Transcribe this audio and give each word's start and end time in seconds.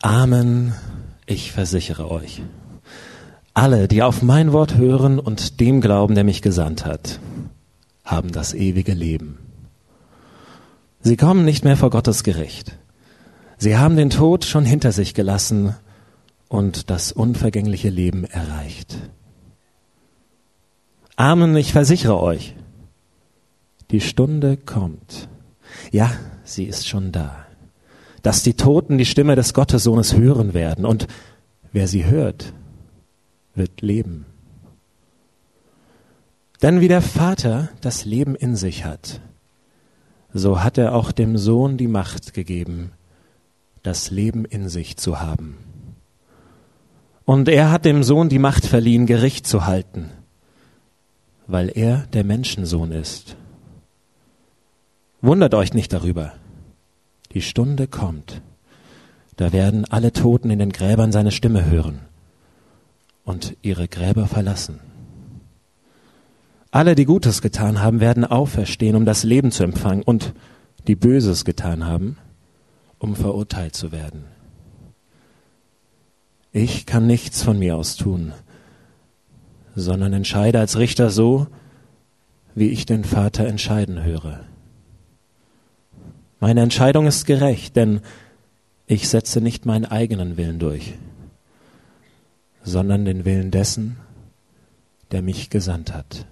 Amen, 0.00 0.74
ich 1.26 1.50
versichere 1.50 2.08
euch. 2.08 2.40
Alle, 3.52 3.88
die 3.88 4.04
auf 4.04 4.22
mein 4.22 4.52
Wort 4.52 4.76
hören 4.76 5.18
und 5.18 5.58
dem 5.58 5.80
glauben, 5.80 6.14
der 6.14 6.22
mich 6.22 6.40
gesandt 6.40 6.86
hat, 6.86 7.18
haben 8.04 8.30
das 8.30 8.54
ewige 8.54 8.94
Leben. 8.94 9.38
Sie 11.00 11.16
kommen 11.16 11.44
nicht 11.44 11.64
mehr 11.64 11.76
vor 11.76 11.90
Gottes 11.90 12.22
Gericht. 12.22 12.78
Sie 13.56 13.76
haben 13.76 13.96
den 13.96 14.10
Tod 14.10 14.44
schon 14.44 14.64
hinter 14.64 14.92
sich 14.92 15.14
gelassen 15.14 15.74
und 16.46 16.90
das 16.90 17.10
unvergängliche 17.10 17.90
Leben 17.90 18.24
erreicht. 18.24 18.96
Amen, 21.16 21.56
ich 21.56 21.72
versichere 21.72 22.20
euch, 22.20 22.54
die 23.90 24.00
Stunde 24.00 24.56
kommt. 24.58 25.28
Ja, 25.90 26.12
sie 26.44 26.66
ist 26.66 26.86
schon 26.86 27.10
da 27.10 27.47
dass 28.22 28.42
die 28.42 28.54
Toten 28.54 28.98
die 28.98 29.06
Stimme 29.06 29.36
des 29.36 29.54
Gottessohnes 29.54 30.16
hören 30.16 30.54
werden 30.54 30.84
und 30.84 31.06
wer 31.72 31.86
sie 31.88 32.04
hört, 32.04 32.52
wird 33.54 33.80
leben. 33.80 34.26
Denn 36.62 36.80
wie 36.80 36.88
der 36.88 37.02
Vater 37.02 37.68
das 37.80 38.04
Leben 38.04 38.34
in 38.34 38.56
sich 38.56 38.84
hat, 38.84 39.20
so 40.32 40.62
hat 40.62 40.78
er 40.78 40.94
auch 40.94 41.12
dem 41.12 41.38
Sohn 41.38 41.76
die 41.76 41.88
Macht 41.88 42.34
gegeben, 42.34 42.92
das 43.82 44.10
Leben 44.10 44.44
in 44.44 44.68
sich 44.68 44.96
zu 44.96 45.20
haben. 45.20 45.56
Und 47.24 47.48
er 47.48 47.70
hat 47.70 47.84
dem 47.84 48.02
Sohn 48.02 48.28
die 48.28 48.38
Macht 48.38 48.66
verliehen, 48.66 49.06
Gericht 49.06 49.46
zu 49.46 49.66
halten, 49.66 50.10
weil 51.46 51.70
er 51.74 52.06
der 52.12 52.24
Menschensohn 52.24 52.90
ist. 52.90 53.36
Wundert 55.20 55.54
euch 55.54 55.74
nicht 55.74 55.92
darüber. 55.92 56.32
Die 57.38 57.42
Stunde 57.42 57.86
kommt, 57.86 58.42
da 59.36 59.52
werden 59.52 59.84
alle 59.84 60.12
Toten 60.12 60.50
in 60.50 60.58
den 60.58 60.72
Gräbern 60.72 61.12
seine 61.12 61.30
Stimme 61.30 61.66
hören 61.66 62.00
und 63.22 63.56
ihre 63.62 63.86
Gräber 63.86 64.26
verlassen. 64.26 64.80
Alle, 66.72 66.96
die 66.96 67.04
Gutes 67.04 67.40
getan 67.40 67.80
haben, 67.80 68.00
werden 68.00 68.24
auferstehen, 68.24 68.96
um 68.96 69.04
das 69.04 69.22
Leben 69.22 69.52
zu 69.52 69.62
empfangen, 69.62 70.02
und 70.02 70.34
die 70.88 70.96
Böses 70.96 71.44
getan 71.44 71.86
haben, 71.86 72.16
um 72.98 73.14
verurteilt 73.14 73.76
zu 73.76 73.92
werden. 73.92 74.24
Ich 76.50 76.86
kann 76.86 77.06
nichts 77.06 77.44
von 77.44 77.56
mir 77.56 77.76
aus 77.76 77.94
tun, 77.94 78.32
sondern 79.76 80.12
entscheide 80.12 80.58
als 80.58 80.76
Richter 80.76 81.10
so, 81.10 81.46
wie 82.56 82.70
ich 82.70 82.84
den 82.84 83.04
Vater 83.04 83.46
entscheiden 83.46 84.02
höre. 84.02 84.40
Meine 86.40 86.62
Entscheidung 86.62 87.06
ist 87.06 87.26
gerecht, 87.26 87.74
denn 87.74 88.00
ich 88.86 89.08
setze 89.08 89.40
nicht 89.40 89.66
meinen 89.66 89.84
eigenen 89.84 90.36
Willen 90.36 90.58
durch, 90.58 90.94
sondern 92.62 93.04
den 93.04 93.24
Willen 93.24 93.50
dessen, 93.50 93.96
der 95.10 95.22
mich 95.22 95.50
gesandt 95.50 95.92
hat. 95.92 96.26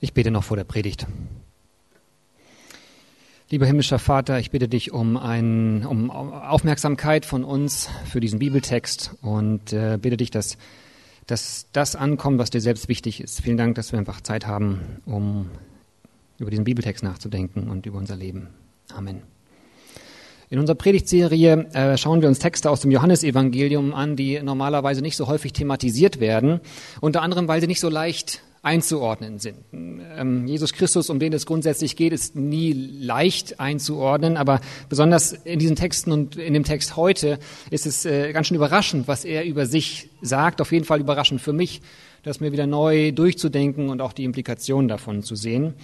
Ich 0.00 0.12
bete 0.12 0.30
noch 0.30 0.44
vor 0.44 0.56
der 0.58 0.64
Predigt. 0.64 1.06
Lieber 3.48 3.64
himmlischer 3.64 3.98
Vater, 3.98 4.38
ich 4.38 4.50
bitte 4.50 4.68
dich 4.68 4.92
um, 4.92 5.16
ein, 5.16 5.86
um 5.86 6.10
Aufmerksamkeit 6.10 7.24
von 7.24 7.44
uns 7.44 7.88
für 8.04 8.20
diesen 8.20 8.38
Bibeltext 8.38 9.14
und 9.22 9.72
äh, 9.72 9.98
bitte 10.02 10.16
dich, 10.16 10.30
dass 10.30 10.58
dass 11.26 11.66
das 11.72 11.96
ankommt, 11.96 12.38
was 12.38 12.50
dir 12.50 12.60
selbst 12.60 12.88
wichtig 12.88 13.20
ist. 13.20 13.40
Vielen 13.40 13.56
Dank, 13.56 13.74
dass 13.74 13.92
wir 13.92 13.98
einfach 13.98 14.20
Zeit 14.20 14.46
haben, 14.46 15.02
um 15.06 15.50
über 16.38 16.50
diesen 16.50 16.64
Bibeltext 16.64 17.02
nachzudenken 17.02 17.68
und 17.68 17.86
über 17.86 17.98
unser 17.98 18.16
Leben. 18.16 18.48
Amen. 18.94 19.22
In 20.48 20.60
unserer 20.60 20.76
Predigtserie 20.76 21.66
äh, 21.72 21.96
schauen 21.96 22.20
wir 22.20 22.28
uns 22.28 22.38
Texte 22.38 22.70
aus 22.70 22.80
dem 22.80 22.92
Johannesevangelium 22.92 23.92
an, 23.92 24.14
die 24.14 24.40
normalerweise 24.40 25.02
nicht 25.02 25.16
so 25.16 25.26
häufig 25.26 25.52
thematisiert 25.52 26.20
werden, 26.20 26.60
unter 27.00 27.22
anderem, 27.22 27.48
weil 27.48 27.60
sie 27.60 27.66
nicht 27.66 27.80
so 27.80 27.88
leicht 27.88 28.42
einzuordnen 28.66 29.38
sind. 29.38 29.58
Ähm, 29.72 30.44
Jesus 30.48 30.72
Christus, 30.72 31.08
um 31.08 31.20
den 31.20 31.32
es 31.32 31.46
grundsätzlich 31.46 31.94
geht, 31.94 32.12
ist 32.12 32.34
nie 32.34 32.72
leicht 32.72 33.60
einzuordnen, 33.60 34.36
aber 34.36 34.60
besonders 34.88 35.32
in 35.32 35.60
diesen 35.60 35.76
Texten 35.76 36.10
und 36.10 36.34
in 36.34 36.52
dem 36.52 36.64
Text 36.64 36.96
heute 36.96 37.38
ist 37.70 37.86
es 37.86 38.04
äh, 38.04 38.32
ganz 38.32 38.48
schön 38.48 38.56
überraschend, 38.56 39.06
was 39.06 39.24
er 39.24 39.44
über 39.44 39.66
sich 39.66 40.10
sagt. 40.20 40.60
Auf 40.60 40.72
jeden 40.72 40.84
Fall 40.84 40.98
überraschend 40.98 41.40
für 41.40 41.52
mich, 41.52 41.80
das 42.24 42.40
mir 42.40 42.50
wieder 42.50 42.66
neu 42.66 43.12
durchzudenken 43.12 43.88
und 43.88 44.00
auch 44.00 44.12
die 44.12 44.24
Implikationen 44.24 44.88
davon 44.88 45.22
zu 45.22 45.36
sehen. 45.36 45.74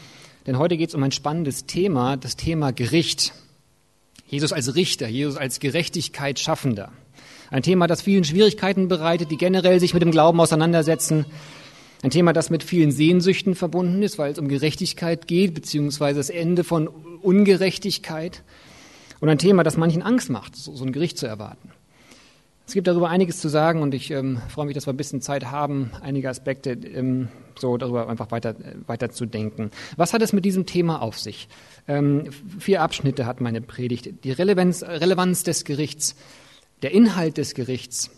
Denn 0.49 0.59
heute 0.59 0.77
geht 0.77 0.89
es 0.89 0.97
um 0.97 1.05
ein 1.05 1.13
spannendes 1.13 1.67
Thema, 1.67 2.17
das 2.17 2.35
Thema 2.35 2.73
Gericht. 2.73 3.33
Jesus 4.27 4.53
als 4.53 4.75
Richter, 4.75 5.07
Jesus 5.07 5.37
als 5.37 5.61
Gerechtigkeit 5.61 6.41
schaffender. 6.41 6.91
Ein 7.49 7.63
Thema, 7.63 7.87
das 7.87 8.03
vielen 8.03 8.25
Schwierigkeiten 8.25 8.89
bereitet, 8.89 9.31
die 9.31 9.37
generell 9.37 9.79
sich 9.79 9.95
mit 9.95 10.03
dem 10.03 10.11
Glauben 10.11 10.41
auseinandersetzen 10.41 11.27
ein 12.03 12.11
Thema, 12.11 12.33
das 12.33 12.51
mit 12.51 12.65
vielen 12.65 12.91
Sehnsüchten 12.91 13.55
verbunden 13.55 14.03
ist, 14.03 14.19
weil 14.19 14.33
es 14.33 14.39
um 14.39 14.49
Gerechtigkeit 14.49 15.29
geht, 15.29 15.55
beziehungsweise 15.55 16.19
das 16.19 16.31
Ende 16.31 16.65
von 16.65 16.89
Ungerechtigkeit. 16.89 18.43
Und 19.21 19.29
ein 19.29 19.39
Thema, 19.39 19.63
das 19.63 19.77
manchen 19.77 20.03
Angst 20.03 20.29
macht, 20.29 20.57
so, 20.57 20.75
so 20.75 20.85
ein 20.85 20.93
Gericht 20.93 21.17
zu 21.17 21.27
erwarten. 21.27 21.71
Es 22.67 22.75
gibt 22.75 22.87
darüber 22.87 23.09
einiges 23.09 23.39
zu 23.39 23.49
sagen 23.49 23.83
und 23.83 23.95
ich 23.95 24.11
ähm, 24.11 24.41
freue 24.49 24.67
mich, 24.67 24.75
dass 24.75 24.87
wir 24.87 24.93
ein 24.93 24.97
bisschen 24.97 25.21
Zeit 25.21 25.51
haben, 25.51 25.91
einige 26.01 26.29
Aspekte 26.29 26.71
ähm, 26.71 27.29
so 27.59 27.77
darüber 27.77 28.09
einfach 28.09 28.31
weiter, 28.31 28.55
weiter 28.87 29.11
zu 29.11 29.27
denken. 29.27 29.71
Was 29.97 30.13
hat 30.13 30.23
es 30.23 30.33
mit 30.33 30.45
diesem 30.45 30.65
Thema 30.67 31.03
auf 31.03 31.19
sich? 31.19 31.49
Ähm, 31.87 32.31
vier 32.59 32.83
Abschnitte 32.83 33.27
hat 33.27 33.41
meine 33.41 33.61
Predigt. 33.61 34.25
Die 34.25 34.33
Relevanz, 34.33 34.83
Relevanz 34.83 35.43
des 35.43 35.65
Gerichts, 35.65 36.17
der 36.83 36.93
Inhalt 36.93 37.37
des 37.37 37.55
Gerichts, 37.55 38.11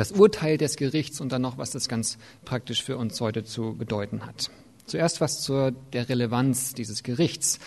das 0.00 0.12
Urteil 0.12 0.56
des 0.56 0.76
Gerichts 0.76 1.20
und 1.20 1.30
dann 1.30 1.42
noch, 1.42 1.58
was 1.58 1.72
das 1.72 1.86
ganz 1.86 2.16
praktisch 2.46 2.82
für 2.82 2.96
uns 2.96 3.20
heute 3.20 3.44
zu 3.44 3.76
bedeuten 3.76 4.24
hat. 4.24 4.50
Zuerst 4.86 5.20
was 5.20 5.42
zur 5.42 5.72
der 5.92 6.08
Relevanz 6.08 6.72
dieses 6.72 7.02
Gerichts. 7.02 7.58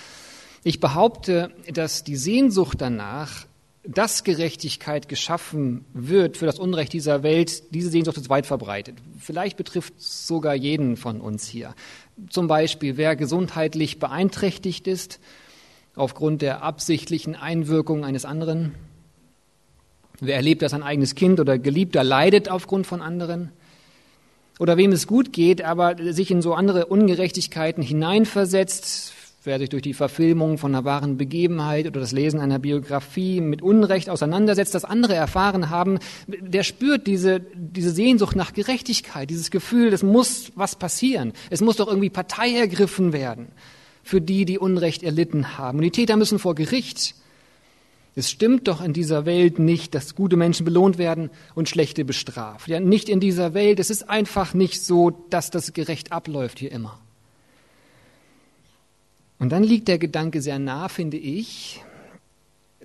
Ich 0.64 0.80
behaupte, 0.80 1.52
dass 1.72 2.04
die 2.04 2.16
Sehnsucht 2.16 2.82
danach, 2.82 3.46
dass 3.84 4.24
Gerechtigkeit 4.24 5.10
geschaffen 5.10 5.86
wird 5.94 6.38
für 6.38 6.48
das 6.48 6.58
Unrecht 6.58 6.92
dieser 6.94 7.22
Welt, 7.22 7.72
diese 7.72 7.92
Sehnsucht 7.92 8.18
ist 8.18 8.30
weit 8.30 8.48
verbreitet. 8.48 8.98
Vielleicht 9.20 9.56
betrifft 9.56 9.94
es 10.00 10.26
sogar 10.26 10.56
jeden 10.56 10.98
von 10.98 11.22
uns 11.22 11.48
hier. 11.48 11.76
Zum 12.32 12.48
Beispiel, 12.48 12.98
wer 12.98 13.16
gesundheitlich 13.16 14.00
beeinträchtigt 14.00 14.88
ist, 14.88 15.20
aufgrund 15.96 16.42
der 16.42 16.64
absichtlichen 16.64 17.36
Einwirkung 17.36 18.04
eines 18.04 18.26
anderen, 18.26 18.74
Wer 20.26 20.38
erlebt, 20.38 20.62
dass 20.62 20.74
ein 20.74 20.84
eigenes 20.84 21.16
Kind 21.16 21.42
oder 21.42 21.60
Geliebter 21.60 22.02
leidet 22.02 22.50
aufgrund 22.50 22.88
von 22.88 23.02
anderen? 23.02 23.52
Oder 24.58 24.78
wem 24.78 24.94
es 24.94 25.06
gut 25.06 25.34
geht, 25.34 25.62
aber 25.62 25.96
sich 26.14 26.32
in 26.32 26.42
so 26.42 26.54
andere 26.54 26.86
Ungerechtigkeiten 26.86 27.84
hineinversetzt, 27.84 29.12
wer 29.44 29.60
sich 29.60 29.68
durch 29.68 29.82
die 29.82 29.94
Verfilmung 29.94 30.58
von 30.58 30.74
einer 30.74 30.86
wahren 30.86 31.18
Begebenheit 31.18 31.88
oder 31.88 32.00
das 32.00 32.14
Lesen 32.14 32.40
einer 32.40 32.60
Biografie 32.60 33.42
mit 33.42 33.62
Unrecht 33.62 34.10
auseinandersetzt, 34.10 34.74
das 34.74 34.86
andere 34.86 35.14
erfahren 35.14 35.70
haben, 35.70 36.00
der 36.28 36.64
spürt 36.64 37.06
diese, 37.06 37.42
diese 37.54 37.92
Sehnsucht 37.92 38.38
nach 38.38 38.54
Gerechtigkeit, 38.54 39.30
dieses 39.30 39.52
Gefühl, 39.52 39.92
es 39.92 40.04
muss 40.04 40.54
was 40.56 40.78
passieren. 40.78 41.34
Es 41.50 41.60
muss 41.60 41.76
doch 41.76 41.90
irgendwie 41.90 42.10
Partei 42.10 42.54
ergriffen 42.54 43.12
werden 43.12 43.48
für 44.04 44.22
die, 44.22 44.46
die 44.46 44.58
Unrecht 44.58 45.04
erlitten 45.04 45.58
haben. 45.58 45.80
Und 45.80 45.84
die 45.84 45.92
Täter 45.92 46.16
müssen 46.16 46.40
vor 46.40 46.56
Gericht. 46.56 47.16
Es 48.16 48.30
stimmt 48.30 48.68
doch 48.68 48.82
in 48.82 48.94
dieser 48.94 49.26
Welt 49.26 49.58
nicht, 49.58 49.96
dass 49.96 50.16
gute 50.16 50.36
Menschen 50.36 50.66
belohnt 50.66 50.98
werden 51.00 51.32
und 51.56 51.68
schlechte 51.68 52.06
bestraft. 52.06 52.68
Ja, 52.68 52.80
nicht 52.80 53.10
in 53.10 53.20
dieser 53.20 53.56
Welt. 53.56 53.80
Es 53.80 53.90
ist 53.90 54.08
einfach 54.10 54.54
nicht 54.54 54.84
so, 54.84 55.10
dass 55.30 55.50
das 55.50 55.74
gerecht 55.74 56.12
abläuft 56.12 56.60
hier 56.60 56.72
immer. 56.72 57.00
Und 59.40 59.52
dann 59.52 59.64
liegt 59.64 59.88
der 59.88 59.98
Gedanke 59.98 60.42
sehr 60.42 60.60
nah, 60.60 60.90
finde 60.90 61.18
ich. 61.18 61.82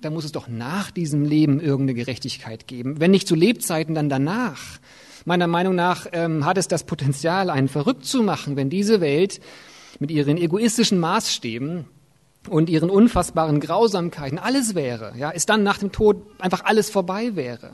Da 0.01 0.09
muss 0.09 0.25
es 0.25 0.31
doch 0.31 0.47
nach 0.47 0.89
diesem 0.91 1.23
Leben 1.23 1.59
irgendeine 1.59 1.93
Gerechtigkeit 1.93 2.67
geben. 2.67 2.99
Wenn 2.99 3.11
nicht 3.11 3.27
zu 3.27 3.35
Lebzeiten, 3.35 3.93
dann 3.93 4.09
danach. 4.09 4.79
Meiner 5.25 5.47
Meinung 5.47 5.75
nach 5.75 6.07
ähm, 6.11 6.45
hat 6.45 6.57
es 6.57 6.67
das 6.67 6.85
Potenzial, 6.85 7.49
einen 7.49 7.67
verrückt 7.67 8.05
zu 8.05 8.23
machen, 8.23 8.55
wenn 8.55 8.69
diese 8.69 8.99
Welt 8.99 9.41
mit 9.99 10.09
ihren 10.09 10.37
egoistischen 10.37 10.99
Maßstäben 10.99 11.85
und 12.47 12.69
ihren 12.69 12.89
unfassbaren 12.89 13.59
Grausamkeiten 13.59 14.37
alles 14.37 14.75
wäre, 14.75 15.13
ja, 15.17 15.31
es 15.31 15.45
dann 15.45 15.63
nach 15.63 15.77
dem 15.77 15.91
Tod 15.91 16.21
einfach 16.39 16.63
alles 16.63 16.89
vorbei 16.89 17.35
wäre. 17.35 17.71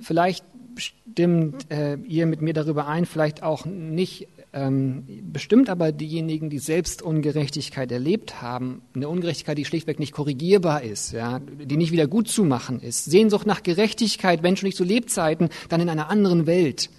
Vielleicht 0.00 0.44
stimmt 0.76 1.70
äh, 1.70 1.96
ihr 1.96 2.26
mit 2.26 2.42
mir 2.42 2.52
darüber 2.52 2.86
ein, 2.86 3.06
vielleicht 3.06 3.42
auch 3.42 3.64
nicht, 3.64 4.28
ähm, 4.52 5.04
bestimmt 5.32 5.68
aber 5.68 5.92
diejenigen, 5.92 6.50
die 6.50 6.58
selbst 6.58 7.02
Ungerechtigkeit 7.02 7.90
erlebt 7.92 8.42
haben, 8.42 8.82
eine 8.94 9.08
Ungerechtigkeit, 9.08 9.58
die 9.58 9.64
schlichtweg 9.64 9.98
nicht 9.98 10.12
korrigierbar 10.12 10.82
ist, 10.82 11.12
ja, 11.12 11.38
die 11.40 11.76
nicht 11.76 11.92
wieder 11.92 12.06
gut 12.06 12.28
zu 12.28 12.44
machen 12.44 12.80
ist. 12.80 13.04
Sehnsucht 13.04 13.46
nach 13.46 13.62
Gerechtigkeit, 13.62 14.42
wenn 14.42 14.56
schon 14.56 14.66
nicht 14.66 14.76
zu 14.76 14.84
Lebzeiten, 14.84 15.48
dann 15.68 15.80
in 15.80 15.88
einer 15.88 16.10
anderen 16.10 16.46
Welt. 16.46 16.90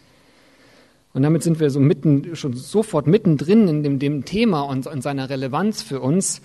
Und 1.16 1.22
damit 1.22 1.44
sind 1.44 1.62
wir 1.62 1.70
so 1.70 1.80
mitten, 1.80 2.36
schon 2.36 2.56
sofort 2.56 3.08
mittendrin 3.08 3.70
in 3.70 3.84
dem, 3.84 4.00
dem 4.00 4.26
Thema 4.26 4.64
und, 4.64 4.86
und 4.86 5.02
seiner 5.02 5.30
Relevanz 5.30 5.82
für 5.82 6.02
uns. 6.02 6.42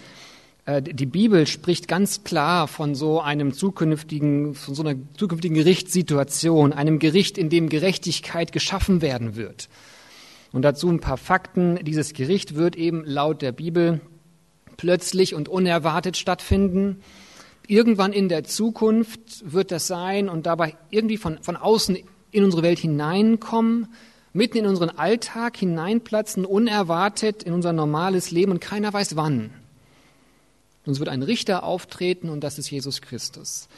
Äh, 0.64 0.81
die 0.81 1.06
Bibel 1.06 1.49
spricht 1.49 1.88
ganz 1.88 2.22
klar 2.22 2.69
von 2.69 2.94
so 2.94 3.20
einem 3.20 3.52
zukünftigen, 3.52 4.55
von 4.55 4.76
so 4.76 4.84
einer 4.84 4.94
zukünftigen 5.17 5.56
Gerichtssituation, 5.56 6.72
einem 6.72 7.00
Gericht, 7.00 7.37
in 7.37 7.50
dem 7.50 7.69
Gerechtigkeit 7.69 8.52
geschaffen 8.52 9.02
werden 9.02 9.34
wird. 9.34 9.69
Und 10.52 10.62
dazu 10.62 10.88
ein 10.88 11.00
paar 11.00 11.17
Fakten. 11.17 11.81
Dieses 11.82 12.12
Gericht 12.12 12.55
wird 12.55 12.76
eben 12.76 13.02
laut 13.05 13.43
der 13.43 13.50
Bibel 13.50 14.00
plötzlich 14.76 15.34
und 15.34 15.49
unerwartet 15.49 16.17
stattfinden. 16.17 17.00
Irgendwann 17.67 18.12
in 18.12 18.28
der 18.28 18.44
Zukunft 18.44 19.43
wird 19.52 19.72
das 19.72 19.88
sein 19.88 20.28
und 20.28 20.46
dabei 20.46 20.76
irgendwie 20.90 21.17
von, 21.17 21.38
von 21.43 21.56
außen 21.56 21.99
in 22.31 22.44
unsere 22.44 22.62
Welt 22.62 22.78
hineinkommen, 22.78 23.88
mitten 24.32 24.59
in 24.59 24.67
unseren 24.67 24.91
Alltag 24.91 25.56
hineinplatzen, 25.56 26.44
unerwartet 26.44 27.43
in 27.43 27.53
unser 27.53 27.73
normales 27.73 28.31
Leben 28.31 28.53
und 28.53 28.61
keiner 28.61 28.93
weiß 28.93 29.17
wann. 29.17 29.50
Und 30.87 30.93
es 30.93 30.99
wird 30.99 31.09
ein 31.09 31.23
Richter 31.23 31.65
auftreten 31.65 32.31
und 32.31 32.43
das 32.43 32.59
ist 32.59 32.71
Jesus 32.71 33.03
Christus. 33.03 33.69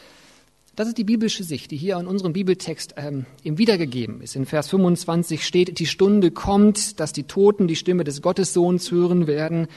Das 0.74 0.88
ist 0.88 0.96
die 0.96 1.04
biblische 1.04 1.44
Sicht, 1.44 1.70
die 1.70 1.76
hier 1.76 1.98
in 1.98 2.06
unserem 2.06 2.32
Bibeltext 2.32 2.94
ähm, 2.96 3.26
eben 3.44 3.58
wiedergegeben 3.58 4.22
ist. 4.22 4.36
In 4.36 4.46
Vers 4.46 4.68
25 4.68 5.44
steht, 5.46 5.78
die 5.78 5.86
Stunde 5.86 6.30
kommt, 6.30 6.98
dass 6.98 7.12
die 7.12 7.24
Toten 7.24 7.68
die 7.68 7.76
Stimme 7.76 8.04
des 8.04 8.22
Gottessohns 8.22 8.90
hören 8.90 9.26
werden. 9.26 9.68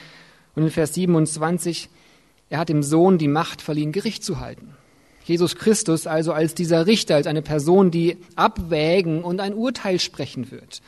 Und 0.54 0.62
in 0.62 0.70
Vers 0.70 0.94
27, 0.94 1.90
er 2.48 2.60
hat 2.60 2.70
dem 2.70 2.82
Sohn 2.82 3.18
die 3.18 3.28
Macht 3.28 3.60
verliehen, 3.60 3.92
Gericht 3.92 4.24
zu 4.24 4.40
halten. 4.40 4.74
Jesus 5.26 5.56
Christus 5.56 6.06
also 6.06 6.32
als 6.32 6.54
dieser 6.54 6.86
Richter, 6.86 7.16
als 7.16 7.26
eine 7.26 7.42
Person, 7.42 7.90
die 7.90 8.16
abwägen 8.36 9.24
und 9.24 9.40
ein 9.40 9.54
Urteil 9.54 9.98
sprechen 9.98 10.52
wird. 10.52 10.80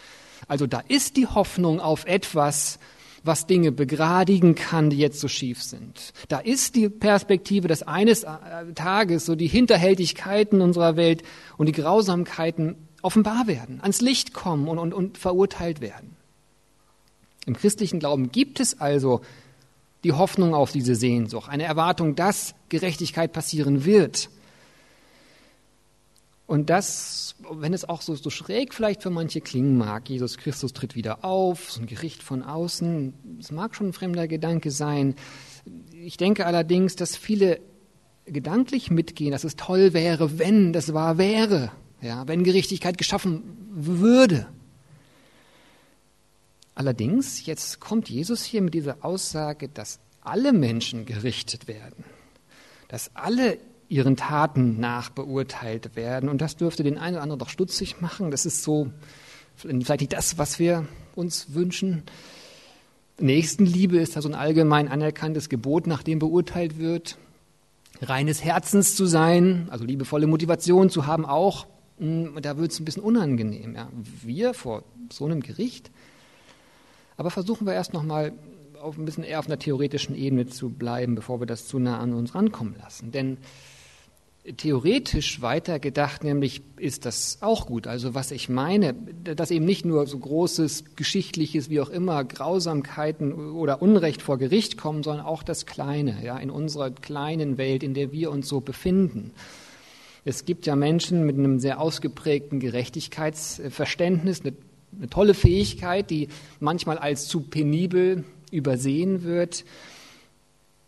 Also 0.46 0.66
da 0.66 0.80
ist 0.86 1.16
die 1.16 1.26
Hoffnung 1.26 1.80
auf 1.80 2.06
etwas, 2.06 2.78
was 3.24 3.46
Dinge 3.46 3.72
begradigen 3.72 4.54
kann, 4.54 4.90
die 4.90 4.98
jetzt 4.98 5.18
so 5.18 5.26
schief 5.26 5.60
sind. 5.62 6.12
Da 6.28 6.38
ist 6.38 6.76
die 6.76 6.88
Perspektive, 6.88 7.66
dass 7.66 7.82
eines 7.82 8.22
äh, 8.22 8.28
Tages 8.76 9.26
so 9.26 9.34
die 9.34 9.48
Hinterhältigkeiten 9.48 10.60
unserer 10.60 10.96
Welt 10.96 11.24
und 11.56 11.66
die 11.66 11.72
Grausamkeiten 11.72 12.76
offenbar 13.02 13.48
werden, 13.48 13.80
ans 13.82 14.00
Licht 14.00 14.34
kommen 14.34 14.68
und, 14.68 14.78
und, 14.78 14.94
und 14.94 15.18
verurteilt 15.18 15.80
werden. 15.80 16.16
Im 17.44 17.56
christlichen 17.56 17.98
Glauben 17.98 18.30
gibt 18.30 18.60
es 18.60 18.80
also 18.80 19.20
die 20.04 20.12
Hoffnung 20.12 20.54
auf 20.54 20.72
diese 20.72 20.94
Sehnsucht, 20.94 21.48
eine 21.48 21.64
Erwartung, 21.64 22.14
dass 22.14 22.54
Gerechtigkeit 22.68 23.32
passieren 23.32 23.84
wird. 23.84 24.30
Und 26.46 26.70
das, 26.70 27.34
wenn 27.52 27.74
es 27.74 27.86
auch 27.86 28.00
so, 28.00 28.14
so 28.14 28.30
schräg 28.30 28.72
vielleicht 28.72 29.02
für 29.02 29.10
manche 29.10 29.42
klingen 29.42 29.76
mag, 29.76 30.08
Jesus 30.08 30.38
Christus 30.38 30.72
tritt 30.72 30.94
wieder 30.94 31.22
auf, 31.22 31.70
so 31.70 31.80
ein 31.80 31.86
Gericht 31.86 32.22
von 32.22 32.42
außen, 32.42 33.12
es 33.38 33.50
mag 33.50 33.74
schon 33.74 33.88
ein 33.88 33.92
fremder 33.92 34.26
Gedanke 34.26 34.70
sein. 34.70 35.14
Ich 35.92 36.16
denke 36.16 36.46
allerdings, 36.46 36.96
dass 36.96 37.16
viele 37.16 37.60
gedanklich 38.24 38.90
mitgehen, 38.90 39.32
dass 39.32 39.44
es 39.44 39.56
toll 39.56 39.92
wäre, 39.92 40.38
wenn 40.38 40.72
das 40.72 40.94
wahr 40.94 41.18
wäre, 41.18 41.70
ja, 42.00 42.26
wenn 42.26 42.44
Gerechtigkeit 42.44 42.96
geschaffen 42.96 43.42
würde. 43.70 44.46
Allerdings, 46.78 47.44
jetzt 47.44 47.80
kommt 47.80 48.08
Jesus 48.08 48.44
hier 48.44 48.62
mit 48.62 48.72
dieser 48.72 49.04
Aussage, 49.04 49.68
dass 49.68 49.98
alle 50.20 50.52
Menschen 50.52 51.06
gerichtet 51.06 51.66
werden, 51.66 52.04
dass 52.86 53.10
alle 53.16 53.58
ihren 53.88 54.16
Taten 54.16 54.78
nach 54.78 55.10
beurteilt 55.10 55.96
werden. 55.96 56.28
Und 56.28 56.40
das 56.40 56.56
dürfte 56.56 56.84
den 56.84 56.96
einen 56.96 57.16
oder 57.16 57.24
anderen 57.24 57.40
doch 57.40 57.48
stutzig 57.48 58.00
machen. 58.00 58.30
Das 58.30 58.46
ist 58.46 58.62
so 58.62 58.92
vielleicht 59.56 60.02
nicht 60.02 60.12
das, 60.12 60.38
was 60.38 60.60
wir 60.60 60.86
uns 61.16 61.52
wünschen. 61.52 62.04
Nächstenliebe 63.18 63.98
ist 63.98 64.14
da 64.14 64.22
so 64.22 64.28
ein 64.28 64.36
allgemein 64.36 64.86
anerkanntes 64.86 65.48
Gebot, 65.48 65.88
nach 65.88 66.04
dem 66.04 66.20
beurteilt 66.20 66.78
wird. 66.78 67.18
Reines 68.00 68.44
Herzens 68.44 68.94
zu 68.94 69.06
sein, 69.06 69.66
also 69.70 69.84
liebevolle 69.84 70.28
Motivation 70.28 70.90
zu 70.90 71.08
haben 71.08 71.26
auch, 71.26 71.66
hm, 71.98 72.38
da 72.40 72.56
wird 72.56 72.70
es 72.70 72.78
ein 72.78 72.84
bisschen 72.84 73.02
unangenehm. 73.02 73.74
Ja. 73.74 73.88
Wir 74.22 74.54
vor 74.54 74.84
so 75.10 75.24
einem 75.24 75.40
Gericht. 75.40 75.90
Aber 77.18 77.30
versuchen 77.30 77.66
wir 77.66 77.74
erst 77.74 77.92
nochmal 77.92 78.32
auf 78.80 78.96
ein 78.96 79.04
bisschen 79.04 79.24
eher 79.24 79.40
auf 79.40 79.46
einer 79.46 79.58
theoretischen 79.58 80.16
Ebene 80.16 80.46
zu 80.46 80.70
bleiben, 80.70 81.16
bevor 81.16 81.40
wir 81.40 81.46
das 81.46 81.66
zu 81.66 81.78
nah 81.78 81.98
an 81.98 82.14
uns 82.14 82.34
rankommen 82.34 82.76
lassen. 82.80 83.10
Denn 83.10 83.38
theoretisch 84.56 85.42
weitergedacht, 85.42 86.22
nämlich 86.22 86.62
ist 86.76 87.04
das 87.04 87.38
auch 87.40 87.66
gut. 87.66 87.88
Also 87.88 88.14
was 88.14 88.30
ich 88.30 88.48
meine, 88.48 88.94
dass 88.94 89.50
eben 89.50 89.64
nicht 89.64 89.84
nur 89.84 90.06
so 90.06 90.18
großes, 90.18 90.96
geschichtliches, 90.96 91.68
wie 91.70 91.80
auch 91.80 91.90
immer, 91.90 92.24
Grausamkeiten 92.24 93.50
oder 93.50 93.82
Unrecht 93.82 94.22
vor 94.22 94.38
Gericht 94.38 94.78
kommen, 94.78 95.02
sondern 95.02 95.26
auch 95.26 95.42
das 95.42 95.66
Kleine, 95.66 96.24
ja, 96.24 96.38
in 96.38 96.50
unserer 96.50 96.90
kleinen 96.90 97.58
Welt, 97.58 97.82
in 97.82 97.94
der 97.94 98.12
wir 98.12 98.30
uns 98.30 98.48
so 98.48 98.60
befinden. 98.60 99.32
Es 100.24 100.44
gibt 100.44 100.66
ja 100.66 100.76
Menschen 100.76 101.26
mit 101.26 101.36
einem 101.36 101.58
sehr 101.58 101.80
ausgeprägten 101.80 102.60
Gerechtigkeitsverständnis, 102.60 104.42
eine, 104.42 104.54
eine 104.96 105.08
tolle 105.08 105.34
Fähigkeit, 105.34 106.10
die 106.10 106.28
manchmal 106.60 106.98
als 106.98 107.28
zu 107.28 107.40
penibel 107.40 108.24
übersehen 108.50 109.22
wird. 109.24 109.64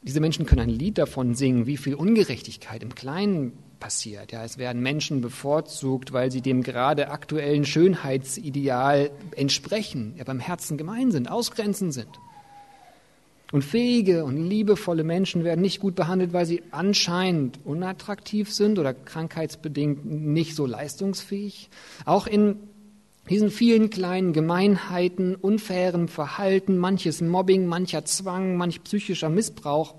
Diese 0.02 0.20
Menschen 0.20 0.46
können 0.46 0.62
ein 0.62 0.70
Lied 0.70 0.98
davon 0.98 1.34
singen, 1.34 1.66
wie 1.66 1.76
viel 1.76 1.94
Ungerechtigkeit 1.94 2.82
im 2.82 2.94
Kleinen 2.94 3.52
passiert. 3.80 4.32
Ja, 4.32 4.44
es 4.44 4.58
werden 4.58 4.82
Menschen 4.82 5.20
bevorzugt, 5.20 6.12
weil 6.12 6.30
sie 6.30 6.42
dem 6.42 6.62
gerade 6.62 7.10
aktuellen 7.10 7.64
Schönheitsideal 7.64 9.10
entsprechen, 9.34 10.14
ja 10.16 10.24
beim 10.24 10.40
Herzen 10.40 10.78
gemein 10.78 11.10
sind, 11.10 11.30
ausgrenzend 11.30 11.92
sind. 11.92 12.20
Und 13.52 13.62
fähige 13.62 14.24
und 14.24 14.36
liebevolle 14.48 15.02
Menschen 15.02 15.42
werden 15.42 15.60
nicht 15.60 15.80
gut 15.80 15.96
behandelt, 15.96 16.32
weil 16.32 16.46
sie 16.46 16.62
anscheinend 16.70 17.58
unattraktiv 17.64 18.52
sind 18.52 18.78
oder 18.78 18.94
krankheitsbedingt 18.94 20.04
nicht 20.04 20.54
so 20.54 20.66
leistungsfähig. 20.66 21.68
Auch 22.04 22.28
in 22.28 22.58
diesen 23.30 23.50
vielen 23.50 23.90
kleinen 23.90 24.32
Gemeinheiten, 24.32 25.36
unfairem 25.36 26.08
Verhalten, 26.08 26.76
manches 26.76 27.20
Mobbing, 27.20 27.66
mancher 27.66 28.04
Zwang, 28.04 28.56
manch 28.56 28.82
psychischer 28.82 29.30
Missbrauch, 29.30 29.94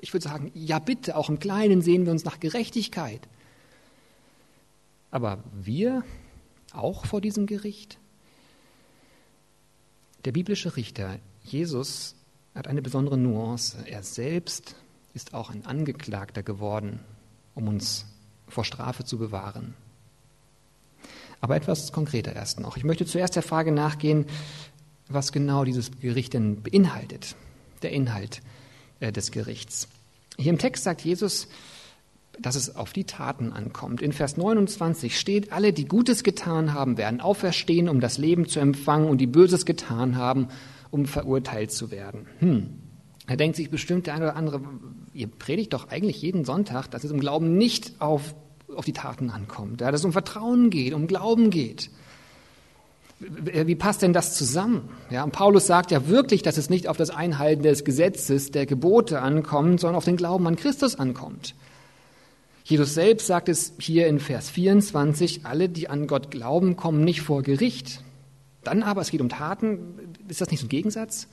ich 0.00 0.12
würde 0.12 0.24
sagen, 0.24 0.50
ja 0.54 0.78
bitte, 0.78 1.16
auch 1.16 1.28
im 1.28 1.38
Kleinen 1.38 1.82
sehen 1.82 2.04
wir 2.04 2.12
uns 2.12 2.24
nach 2.24 2.40
Gerechtigkeit. 2.40 3.20
Aber 5.10 5.42
wir 5.52 6.04
auch 6.72 7.06
vor 7.06 7.20
diesem 7.20 7.46
Gericht? 7.46 7.98
Der 10.24 10.32
biblische 10.32 10.76
Richter, 10.76 11.18
Jesus, 11.44 12.14
hat 12.54 12.66
eine 12.68 12.82
besondere 12.82 13.16
Nuance. 13.16 13.78
Er 13.86 14.02
selbst 14.02 14.74
ist 15.14 15.34
auch 15.34 15.50
ein 15.50 15.64
Angeklagter 15.64 16.42
geworden, 16.42 17.00
um 17.54 17.68
uns 17.68 18.06
vor 18.48 18.64
Strafe 18.64 19.04
zu 19.04 19.18
bewahren. 19.18 19.74
Aber 21.40 21.56
etwas 21.56 21.92
konkreter 21.92 22.34
erst 22.34 22.60
noch. 22.60 22.76
Ich 22.76 22.84
möchte 22.84 23.06
zuerst 23.06 23.36
der 23.36 23.42
Frage 23.42 23.72
nachgehen, 23.72 24.26
was 25.08 25.32
genau 25.32 25.64
dieses 25.64 25.90
Gericht 26.00 26.34
denn 26.34 26.62
beinhaltet, 26.62 27.36
der 27.82 27.92
Inhalt 27.92 28.42
äh, 29.00 29.12
des 29.12 29.30
Gerichts. 29.30 29.88
Hier 30.38 30.50
im 30.50 30.58
Text 30.58 30.84
sagt 30.84 31.02
Jesus, 31.02 31.48
dass 32.38 32.54
es 32.54 32.76
auf 32.76 32.92
die 32.92 33.04
Taten 33.04 33.52
ankommt. 33.52 34.02
In 34.02 34.12
Vers 34.12 34.36
29 34.36 35.18
steht, 35.18 35.52
alle, 35.52 35.72
die 35.72 35.86
Gutes 35.86 36.22
getan 36.22 36.74
haben, 36.74 36.98
werden 36.98 37.20
auferstehen, 37.20 37.88
um 37.88 38.00
das 38.00 38.18
Leben 38.18 38.46
zu 38.46 38.60
empfangen 38.60 39.08
und 39.08 39.18
die 39.18 39.26
Böses 39.26 39.64
getan 39.64 40.16
haben, 40.16 40.48
um 40.90 41.06
verurteilt 41.06 41.72
zu 41.72 41.90
werden. 41.90 42.26
Hm. 42.38 42.68
Da 43.26 43.36
denkt 43.36 43.56
sich 43.56 43.70
bestimmt 43.70 44.06
der 44.06 44.14
eine 44.14 44.26
oder 44.26 44.36
andere, 44.36 44.60
ihr 45.12 45.26
predigt 45.26 45.72
doch 45.72 45.88
eigentlich 45.88 46.22
jeden 46.22 46.44
Sonntag, 46.44 46.88
dass 46.88 47.04
es 47.04 47.10
im 47.10 47.18
Glauben 47.18 47.56
nicht 47.56 48.00
auf 48.00 48.34
auf 48.74 48.84
die 48.84 48.92
Taten 48.92 49.30
ankommt, 49.30 49.80
ja, 49.80 49.90
dass 49.90 50.00
es 50.00 50.04
um 50.04 50.12
Vertrauen 50.12 50.70
geht, 50.70 50.92
um 50.92 51.06
Glauben 51.06 51.50
geht. 51.50 51.90
Wie 53.18 53.74
passt 53.76 54.02
denn 54.02 54.12
das 54.12 54.34
zusammen? 54.34 54.90
Ja, 55.08 55.24
und 55.24 55.32
Paulus 55.32 55.66
sagt 55.66 55.90
ja 55.90 56.06
wirklich, 56.06 56.42
dass 56.42 56.58
es 56.58 56.68
nicht 56.68 56.86
auf 56.86 56.98
das 56.98 57.08
Einhalten 57.08 57.62
des 57.62 57.84
Gesetzes, 57.84 58.50
der 58.50 58.66
Gebote 58.66 59.22
ankommt, 59.22 59.80
sondern 59.80 59.96
auf 59.96 60.04
den 60.04 60.18
Glauben 60.18 60.46
an 60.46 60.56
Christus 60.56 60.96
ankommt. 60.96 61.54
Jesus 62.64 62.94
selbst 62.94 63.26
sagt 63.26 63.48
es 63.48 63.72
hier 63.78 64.06
in 64.06 64.18
Vers 64.18 64.50
24, 64.50 65.46
alle, 65.46 65.68
die 65.68 65.88
an 65.88 66.08
Gott 66.08 66.30
glauben, 66.30 66.76
kommen 66.76 67.04
nicht 67.04 67.22
vor 67.22 67.42
Gericht. 67.42 68.02
Dann 68.64 68.82
aber, 68.82 69.00
es 69.00 69.10
geht 69.10 69.20
um 69.20 69.28
Taten, 69.28 69.94
ist 70.28 70.40
das 70.40 70.50
nicht 70.50 70.60
so 70.60 70.66
ein 70.66 70.70
Gegensatz? 70.70 71.28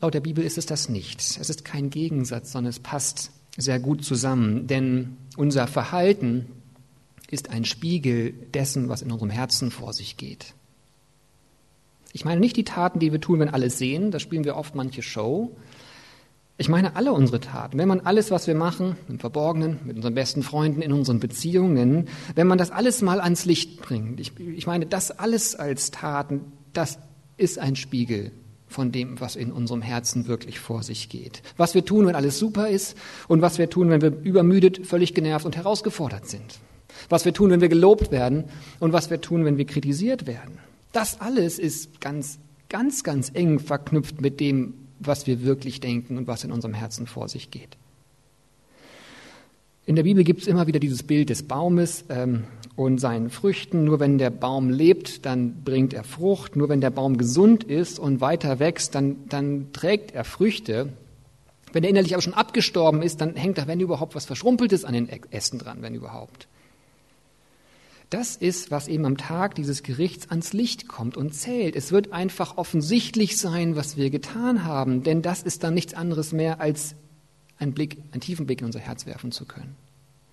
Laut 0.00 0.14
der 0.14 0.20
Bibel 0.20 0.44
ist 0.44 0.56
es 0.56 0.66
das 0.66 0.88
nicht. 0.88 1.20
Es 1.20 1.50
ist 1.50 1.64
kein 1.64 1.90
Gegensatz, 1.90 2.52
sondern 2.52 2.70
es 2.70 2.78
passt 2.78 3.32
sehr 3.58 3.80
gut 3.80 4.04
zusammen, 4.04 4.68
denn 4.68 5.16
unser 5.36 5.66
Verhalten 5.66 6.46
ist 7.28 7.50
ein 7.50 7.64
Spiegel 7.64 8.32
dessen, 8.54 8.88
was 8.88 9.02
in 9.02 9.10
unserem 9.10 9.30
Herzen 9.30 9.70
vor 9.70 9.92
sich 9.92 10.16
geht. 10.16 10.54
Ich 12.12 12.24
meine 12.24 12.40
nicht 12.40 12.56
die 12.56 12.64
Taten, 12.64 13.00
die 13.00 13.12
wir 13.12 13.20
tun, 13.20 13.40
wenn 13.40 13.50
alle 13.50 13.68
sehen, 13.68 14.12
da 14.12 14.20
spielen 14.20 14.44
wir 14.44 14.56
oft 14.56 14.74
manche 14.74 15.02
Show. 15.02 15.54
Ich 16.56 16.68
meine 16.68 16.96
alle 16.96 17.12
unsere 17.12 17.40
Taten. 17.40 17.78
Wenn 17.78 17.88
man 17.88 18.00
alles, 18.00 18.30
was 18.30 18.46
wir 18.46 18.54
machen, 18.54 18.96
im 19.08 19.18
Verborgenen, 19.18 19.80
mit 19.84 19.96
unseren 19.96 20.14
besten 20.14 20.42
Freunden, 20.42 20.80
in 20.80 20.92
unseren 20.92 21.20
Beziehungen, 21.20 22.08
wenn 22.34 22.46
man 22.46 22.58
das 22.58 22.70
alles 22.70 23.02
mal 23.02 23.20
ans 23.20 23.44
Licht 23.44 23.82
bringt, 23.82 24.20
ich, 24.20 24.38
ich 24.38 24.66
meine, 24.66 24.86
das 24.86 25.10
alles 25.10 25.54
als 25.54 25.90
Taten, 25.90 26.52
das 26.72 26.98
ist 27.36 27.58
ein 27.58 27.76
Spiegel 27.76 28.32
von 28.68 28.92
dem, 28.92 29.20
was 29.20 29.36
in 29.36 29.52
unserem 29.52 29.82
Herzen 29.82 30.26
wirklich 30.26 30.60
vor 30.60 30.82
sich 30.82 31.08
geht. 31.08 31.42
Was 31.56 31.74
wir 31.74 31.84
tun, 31.84 32.06
wenn 32.06 32.14
alles 32.14 32.38
super 32.38 32.68
ist 32.68 32.96
und 33.26 33.42
was 33.42 33.58
wir 33.58 33.70
tun, 33.70 33.90
wenn 33.90 34.02
wir 34.02 34.12
übermüdet, 34.22 34.86
völlig 34.86 35.14
genervt 35.14 35.46
und 35.46 35.56
herausgefordert 35.56 36.28
sind. 36.28 36.60
Was 37.08 37.24
wir 37.24 37.32
tun, 37.32 37.50
wenn 37.50 37.60
wir 37.60 37.68
gelobt 37.68 38.10
werden 38.10 38.44
und 38.80 38.92
was 38.92 39.10
wir 39.10 39.20
tun, 39.20 39.44
wenn 39.44 39.58
wir 39.58 39.66
kritisiert 39.66 40.26
werden. 40.26 40.58
Das 40.92 41.20
alles 41.20 41.58
ist 41.58 42.00
ganz, 42.00 42.38
ganz, 42.68 43.04
ganz 43.04 43.30
eng 43.34 43.58
verknüpft 43.58 44.20
mit 44.20 44.40
dem, 44.40 44.74
was 45.00 45.26
wir 45.26 45.42
wirklich 45.42 45.80
denken 45.80 46.18
und 46.18 46.26
was 46.26 46.44
in 46.44 46.52
unserem 46.52 46.74
Herzen 46.74 47.06
vor 47.06 47.28
sich 47.28 47.50
geht. 47.50 47.76
In 49.88 49.96
der 49.96 50.02
Bibel 50.02 50.22
gibt 50.22 50.42
es 50.42 50.48
immer 50.48 50.66
wieder 50.66 50.80
dieses 50.80 51.02
Bild 51.02 51.30
des 51.30 51.44
Baumes 51.44 52.04
ähm, 52.10 52.44
und 52.76 52.98
seinen 52.98 53.30
Früchten. 53.30 53.84
Nur 53.84 54.00
wenn 54.00 54.18
der 54.18 54.28
Baum 54.28 54.68
lebt, 54.68 55.24
dann 55.24 55.64
bringt 55.64 55.94
er 55.94 56.04
Frucht. 56.04 56.56
Nur 56.56 56.68
wenn 56.68 56.82
der 56.82 56.90
Baum 56.90 57.16
gesund 57.16 57.64
ist 57.64 57.98
und 57.98 58.20
weiter 58.20 58.58
wächst, 58.58 58.94
dann, 58.94 59.16
dann 59.30 59.72
trägt 59.72 60.10
er 60.10 60.24
Früchte. 60.24 60.92
Wenn 61.72 61.84
er 61.84 61.88
innerlich 61.88 62.12
aber 62.12 62.20
schon 62.20 62.34
abgestorben 62.34 63.00
ist, 63.00 63.22
dann 63.22 63.34
hängt 63.34 63.56
da, 63.56 63.66
wenn 63.66 63.80
überhaupt, 63.80 64.14
was 64.14 64.26
Verschrumpeltes 64.26 64.84
an 64.84 64.92
den 64.92 65.08
Ästen 65.30 65.58
dran, 65.58 65.78
wenn 65.80 65.94
überhaupt. 65.94 66.48
Das 68.10 68.36
ist, 68.36 68.70
was 68.70 68.88
eben 68.88 69.06
am 69.06 69.16
Tag 69.16 69.54
dieses 69.54 69.82
Gerichts 69.82 70.28
ans 70.28 70.52
Licht 70.52 70.86
kommt 70.86 71.16
und 71.16 71.34
zählt. 71.34 71.74
Es 71.74 71.92
wird 71.92 72.12
einfach 72.12 72.58
offensichtlich 72.58 73.38
sein, 73.38 73.74
was 73.74 73.96
wir 73.96 74.10
getan 74.10 74.66
haben, 74.66 75.02
denn 75.02 75.22
das 75.22 75.42
ist 75.42 75.64
dann 75.64 75.72
nichts 75.72 75.94
anderes 75.94 76.32
mehr, 76.32 76.60
als 76.60 76.94
einen 77.58 77.72
Blick, 77.72 77.98
einen 78.12 78.20
tiefen 78.20 78.46
Blick 78.46 78.60
in 78.60 78.66
unser 78.66 78.80
Herz 78.80 79.06
werfen 79.06 79.32
zu 79.32 79.44
können. 79.44 79.76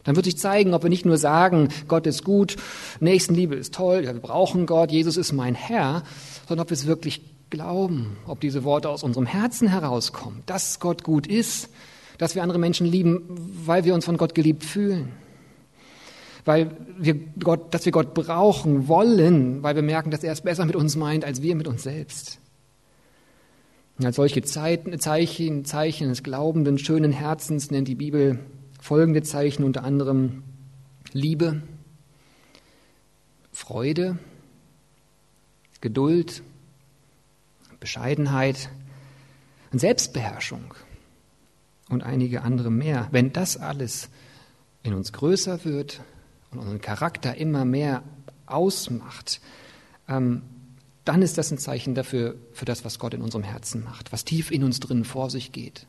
Dann 0.04 0.16
wird 0.16 0.26
sich 0.26 0.38
zeigen, 0.38 0.74
ob 0.74 0.84
wir 0.84 0.90
nicht 0.90 1.06
nur 1.06 1.18
sagen, 1.18 1.70
Gott 1.88 2.06
ist 2.06 2.24
gut, 2.24 2.58
Nächstenliebe 3.00 3.56
ist 3.56 3.74
toll, 3.74 4.04
ja, 4.06 4.14
wir 4.14 4.22
brauchen 4.22 4.68
Gott, 4.68 4.92
Jesus 4.92 5.18
ist 5.18 5.32
mein 5.32 5.56
Herr, 5.56 6.04
sondern 6.48 6.64
ob 6.64 6.70
wir 6.70 6.76
es 6.76 6.86
wirklich 6.86 7.22
glauben, 7.50 8.18
ob 8.28 8.40
diese 8.40 8.64
Worte 8.64 8.90
aus 8.90 9.02
unserem 9.02 9.26
Herzen 9.26 9.68
herauskommen, 9.68 10.44
dass 10.46 10.80
Gott 10.80 11.04
gut 11.04 11.26
ist, 11.26 11.70
dass 12.20 12.36
wir 12.36 12.44
andere 12.44 12.60
Menschen 12.60 12.86
lieben, 12.86 13.24
weil 13.66 13.84
wir 13.84 13.96
uns 13.96 14.06
von 14.06 14.18
Gott 14.18 14.36
geliebt 14.36 14.64
fühlen 14.64 15.12
weil 16.46 16.78
wir 16.98 17.16
Gott, 17.40 17.74
dass 17.74 17.86
wir 17.86 17.92
Gott 17.92 18.14
brauchen 18.14 18.88
wollen, 18.88 19.64
weil 19.64 19.76
wir 19.76 19.82
merken, 19.82 20.12
dass 20.12 20.24
er 20.24 20.32
es 20.32 20.42
besser 20.42 20.66
mit 20.66 20.76
uns 20.76 20.96
meint 20.96 21.26
als 21.26 21.42
wir 21.42 21.56
mit 21.56 21.68
uns 21.68 21.84
selbst. 21.84 22.40
Und 23.98 24.06
als 24.06 24.18
solche 24.18 24.42
Zeichen, 24.42 25.66
Zeichen 25.66 26.10
des 26.10 26.24
glaubenden, 26.24 26.78
schönen 26.78 27.12
Herzens 27.12 27.72
nennt 27.72 27.88
die 27.88 27.96
Bibel 27.96 28.40
folgende 28.82 29.24
Zeichen 29.24 29.64
unter 29.64 29.84
anderem 29.84 30.44
Liebe, 31.14 31.62
Freude, 33.52 34.20
Geduld, 35.80 36.44
Bescheidenheit 37.80 38.70
Selbstbeherrschung 39.80 40.74
und 41.90 42.04
einige 42.04 42.42
andere 42.42 42.72
mehr. 42.72 43.08
Wenn 43.12 43.34
das 43.34 43.58
alles 43.58 44.10
in 44.84 44.94
uns 44.94 45.14
größer 45.14 45.66
wird, 45.66 46.02
und 46.52 46.60
unseren 46.60 46.82
Charakter 46.82 47.36
immer 47.36 47.66
mehr 47.66 48.04
ausmacht, 48.46 49.42
ähm, 50.08 50.42
dann 51.06 51.22
ist 51.22 51.38
das 51.38 51.52
ein 51.52 51.60
Zeichen 51.60 51.94
dafür, 51.96 52.36
für 52.52 52.66
das, 52.66 52.84
was 52.84 53.00
Gott 53.00 53.14
in 53.14 53.22
unserem 53.22 53.44
Herzen 53.44 53.84
macht, 53.84 54.12
was 54.12 54.26
tief 54.26 54.52
in 54.52 54.64
uns 54.64 54.80
drin 54.80 55.06
vor 55.06 55.30
sich 55.30 55.52
geht. 55.52 55.86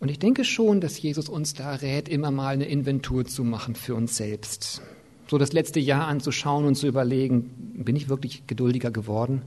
Und 0.00 0.10
ich 0.10 0.18
denke 0.18 0.44
schon, 0.44 0.80
dass 0.80 1.00
Jesus 1.00 1.28
uns 1.28 1.54
da 1.54 1.74
rät, 1.74 2.08
immer 2.08 2.30
mal 2.30 2.54
eine 2.54 2.66
Inventur 2.66 3.26
zu 3.26 3.44
machen 3.44 3.74
für 3.74 3.94
uns 3.94 4.16
selbst. 4.16 4.80
So 5.28 5.36
das 5.38 5.52
letzte 5.52 5.80
Jahr 5.80 6.06
anzuschauen 6.06 6.64
und 6.64 6.76
zu 6.76 6.86
überlegen, 6.86 7.74
bin 7.84 7.96
ich 7.96 8.08
wirklich 8.08 8.46
geduldiger 8.46 8.90
geworden? 8.90 9.42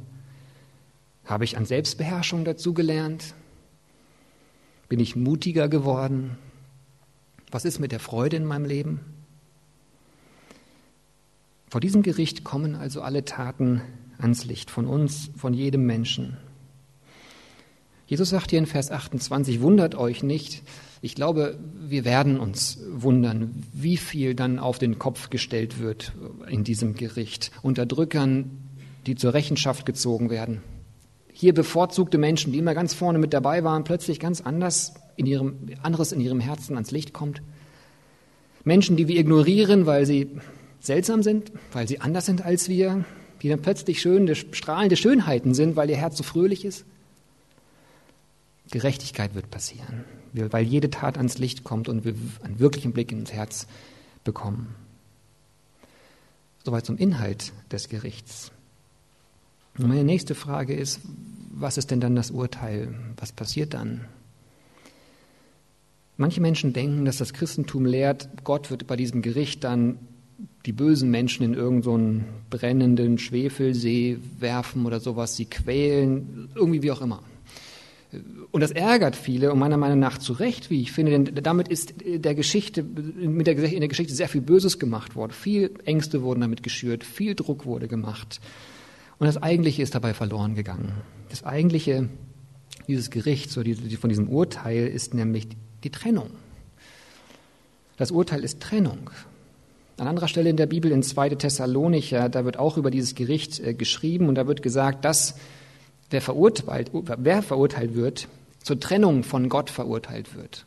Habe 1.25 1.45
ich 1.45 1.57
an 1.57 1.65
Selbstbeherrschung 1.65 2.45
dazu 2.45 2.73
gelernt? 2.73 3.33
Bin 4.89 4.99
ich 4.99 5.15
mutiger 5.15 5.69
geworden? 5.69 6.37
Was 7.49 7.65
ist 7.65 7.79
mit 7.79 7.91
der 7.91 7.99
Freude 7.99 8.35
in 8.35 8.45
meinem 8.45 8.65
Leben? 8.65 8.99
Vor 11.71 11.79
diesem 11.79 12.01
Gericht 12.01 12.43
kommen 12.43 12.75
also 12.75 13.01
alle 13.01 13.23
Taten 13.23 13.79
ans 14.17 14.43
Licht, 14.43 14.69
von 14.69 14.85
uns, 14.85 15.31
von 15.37 15.53
jedem 15.53 15.85
Menschen. 15.85 16.35
Jesus 18.07 18.31
sagt 18.31 18.49
hier 18.49 18.59
in 18.59 18.65
Vers 18.65 18.91
28, 18.91 19.61
wundert 19.61 19.95
euch 19.95 20.21
nicht. 20.21 20.63
Ich 21.01 21.15
glaube, 21.15 21.57
wir 21.79 22.03
werden 22.03 22.41
uns 22.41 22.77
wundern, 22.91 23.63
wie 23.71 23.95
viel 23.95 24.35
dann 24.35 24.59
auf 24.59 24.79
den 24.79 24.99
Kopf 24.99 25.29
gestellt 25.29 25.79
wird 25.79 26.11
in 26.49 26.65
diesem 26.65 26.93
Gericht. 26.93 27.51
Unterdrückern, 27.61 28.51
die 29.07 29.15
zur 29.15 29.33
Rechenschaft 29.33 29.85
gezogen 29.85 30.29
werden. 30.29 30.61
Hier 31.31 31.53
bevorzugte 31.53 32.17
Menschen, 32.17 32.51
die 32.51 32.59
immer 32.59 32.73
ganz 32.73 32.93
vorne 32.93 33.17
mit 33.17 33.33
dabei 33.33 33.63
waren, 33.63 33.85
plötzlich 33.85 34.19
ganz 34.19 34.41
anders 34.41 34.93
in 35.15 35.25
ihrem, 35.25 35.55
anderes 35.81 36.11
in 36.11 36.19
ihrem 36.19 36.41
Herzen 36.41 36.73
ans 36.75 36.91
Licht 36.91 37.13
kommt. 37.13 37.41
Menschen, 38.65 38.97
die 38.97 39.07
wir 39.07 39.17
ignorieren, 39.17 39.85
weil 39.85 40.05
sie 40.05 40.35
seltsam 40.81 41.23
sind, 41.23 41.51
weil 41.71 41.87
sie 41.87 42.01
anders 42.01 42.25
sind 42.25 42.43
als 42.43 42.67
wir, 42.67 43.05
die 43.41 43.49
dann 43.49 43.61
plötzlich 43.61 44.01
schöne, 44.01 44.35
strahlende 44.35 44.97
Schönheiten 44.97 45.53
sind, 45.53 45.75
weil 45.75 45.89
ihr 45.89 45.97
Herz 45.97 46.17
so 46.17 46.23
fröhlich 46.23 46.65
ist. 46.65 46.85
Gerechtigkeit 48.71 49.35
wird 49.35 49.51
passieren, 49.51 50.05
weil 50.33 50.65
jede 50.65 50.89
Tat 50.89 51.17
ans 51.17 51.37
Licht 51.37 51.63
kommt 51.63 51.89
und 51.89 52.05
wir 52.05 52.15
einen 52.43 52.59
wirklichen 52.59 52.93
Blick 52.93 53.11
ins 53.11 53.33
Herz 53.33 53.67
bekommen. 54.23 54.75
Soweit 56.63 56.85
zum 56.85 56.97
Inhalt 56.97 57.51
des 57.71 57.89
Gerichts. 57.89 58.51
Und 59.77 59.87
meine 59.87 60.03
nächste 60.03 60.35
Frage 60.35 60.73
ist, 60.73 61.01
was 61.51 61.77
ist 61.77 61.91
denn 61.91 61.99
dann 61.99 62.15
das 62.15 62.31
Urteil? 62.31 62.93
Was 63.17 63.31
passiert 63.31 63.73
dann? 63.73 64.05
Manche 66.17 66.39
Menschen 66.39 66.71
denken, 66.71 67.03
dass 67.03 67.17
das 67.17 67.33
Christentum 67.33 67.85
lehrt, 67.85 68.29
Gott 68.43 68.69
wird 68.69 68.87
bei 68.87 68.95
diesem 68.95 69.21
Gericht 69.21 69.63
dann 69.63 69.97
die 70.65 70.73
bösen 70.73 71.09
Menschen 71.09 71.43
in 71.43 71.53
irgendeinen 71.53 72.19
so 72.19 72.57
brennenden 72.57 73.17
Schwefelsee 73.17 74.17
werfen 74.39 74.85
oder 74.85 74.99
sowas, 74.99 75.35
sie 75.35 75.45
quälen, 75.45 76.49
irgendwie 76.55 76.83
wie 76.83 76.91
auch 76.91 77.01
immer. 77.01 77.23
Und 78.51 78.59
das 78.61 78.71
ärgert 78.71 79.15
viele 79.15 79.53
und 79.53 79.59
meiner 79.59 79.77
Meinung 79.77 79.99
nach 79.99 80.17
zu 80.17 80.33
Recht, 80.33 80.69
wie 80.69 80.81
ich 80.81 80.91
finde, 80.91 81.11
denn 81.17 81.43
damit 81.43 81.69
ist 81.69 81.93
der 82.05 82.35
Geschichte, 82.35 82.83
mit 82.83 83.47
der, 83.47 83.57
in 83.57 83.79
der 83.79 83.87
Geschichte 83.87 84.13
sehr 84.13 84.27
viel 84.27 84.41
Böses 84.41 84.79
gemacht 84.79 85.15
worden. 85.15 85.31
Viel 85.31 85.71
Ängste 85.85 86.21
wurden 86.21 86.41
damit 86.41 86.61
geschürt, 86.61 87.05
viel 87.05 87.35
Druck 87.35 87.65
wurde 87.65 87.87
gemacht. 87.87 88.41
Und 89.17 89.27
das 89.27 89.37
Eigentliche 89.37 89.81
ist 89.81 89.95
dabei 89.95 90.13
verloren 90.13 90.55
gegangen. 90.55 90.91
Das 91.29 91.45
Eigentliche 91.45 92.09
dieses 92.87 93.09
Gerichts 93.09 93.57
oder 93.57 93.71
von 93.99 94.09
diesem 94.09 94.27
Urteil 94.27 94.87
ist 94.87 95.13
nämlich 95.13 95.47
die 95.83 95.89
Trennung. 95.89 96.31
Das 97.95 98.11
Urteil 98.11 98.43
ist 98.43 98.59
Trennung. 98.59 99.11
An 99.97 100.07
anderer 100.07 100.27
Stelle 100.27 100.49
in 100.49 100.57
der 100.57 100.65
Bibel, 100.65 100.91
in 100.91 101.03
2. 101.03 101.29
Thessalonicher, 101.29 102.29
da 102.29 102.45
wird 102.45 102.57
auch 102.57 102.77
über 102.77 102.91
dieses 102.91 103.15
Gericht 103.15 103.59
äh, 103.59 103.73
geschrieben 103.73 104.29
und 104.29 104.35
da 104.35 104.47
wird 104.47 104.61
gesagt, 104.61 105.05
dass 105.05 105.35
wer 106.09 106.21
verurteilt, 106.21 106.91
wer 106.93 107.41
verurteilt 107.41 107.95
wird, 107.95 108.27
zur 108.63 108.79
Trennung 108.79 109.23
von 109.23 109.49
Gott 109.49 109.69
verurteilt 109.69 110.35
wird. 110.35 110.65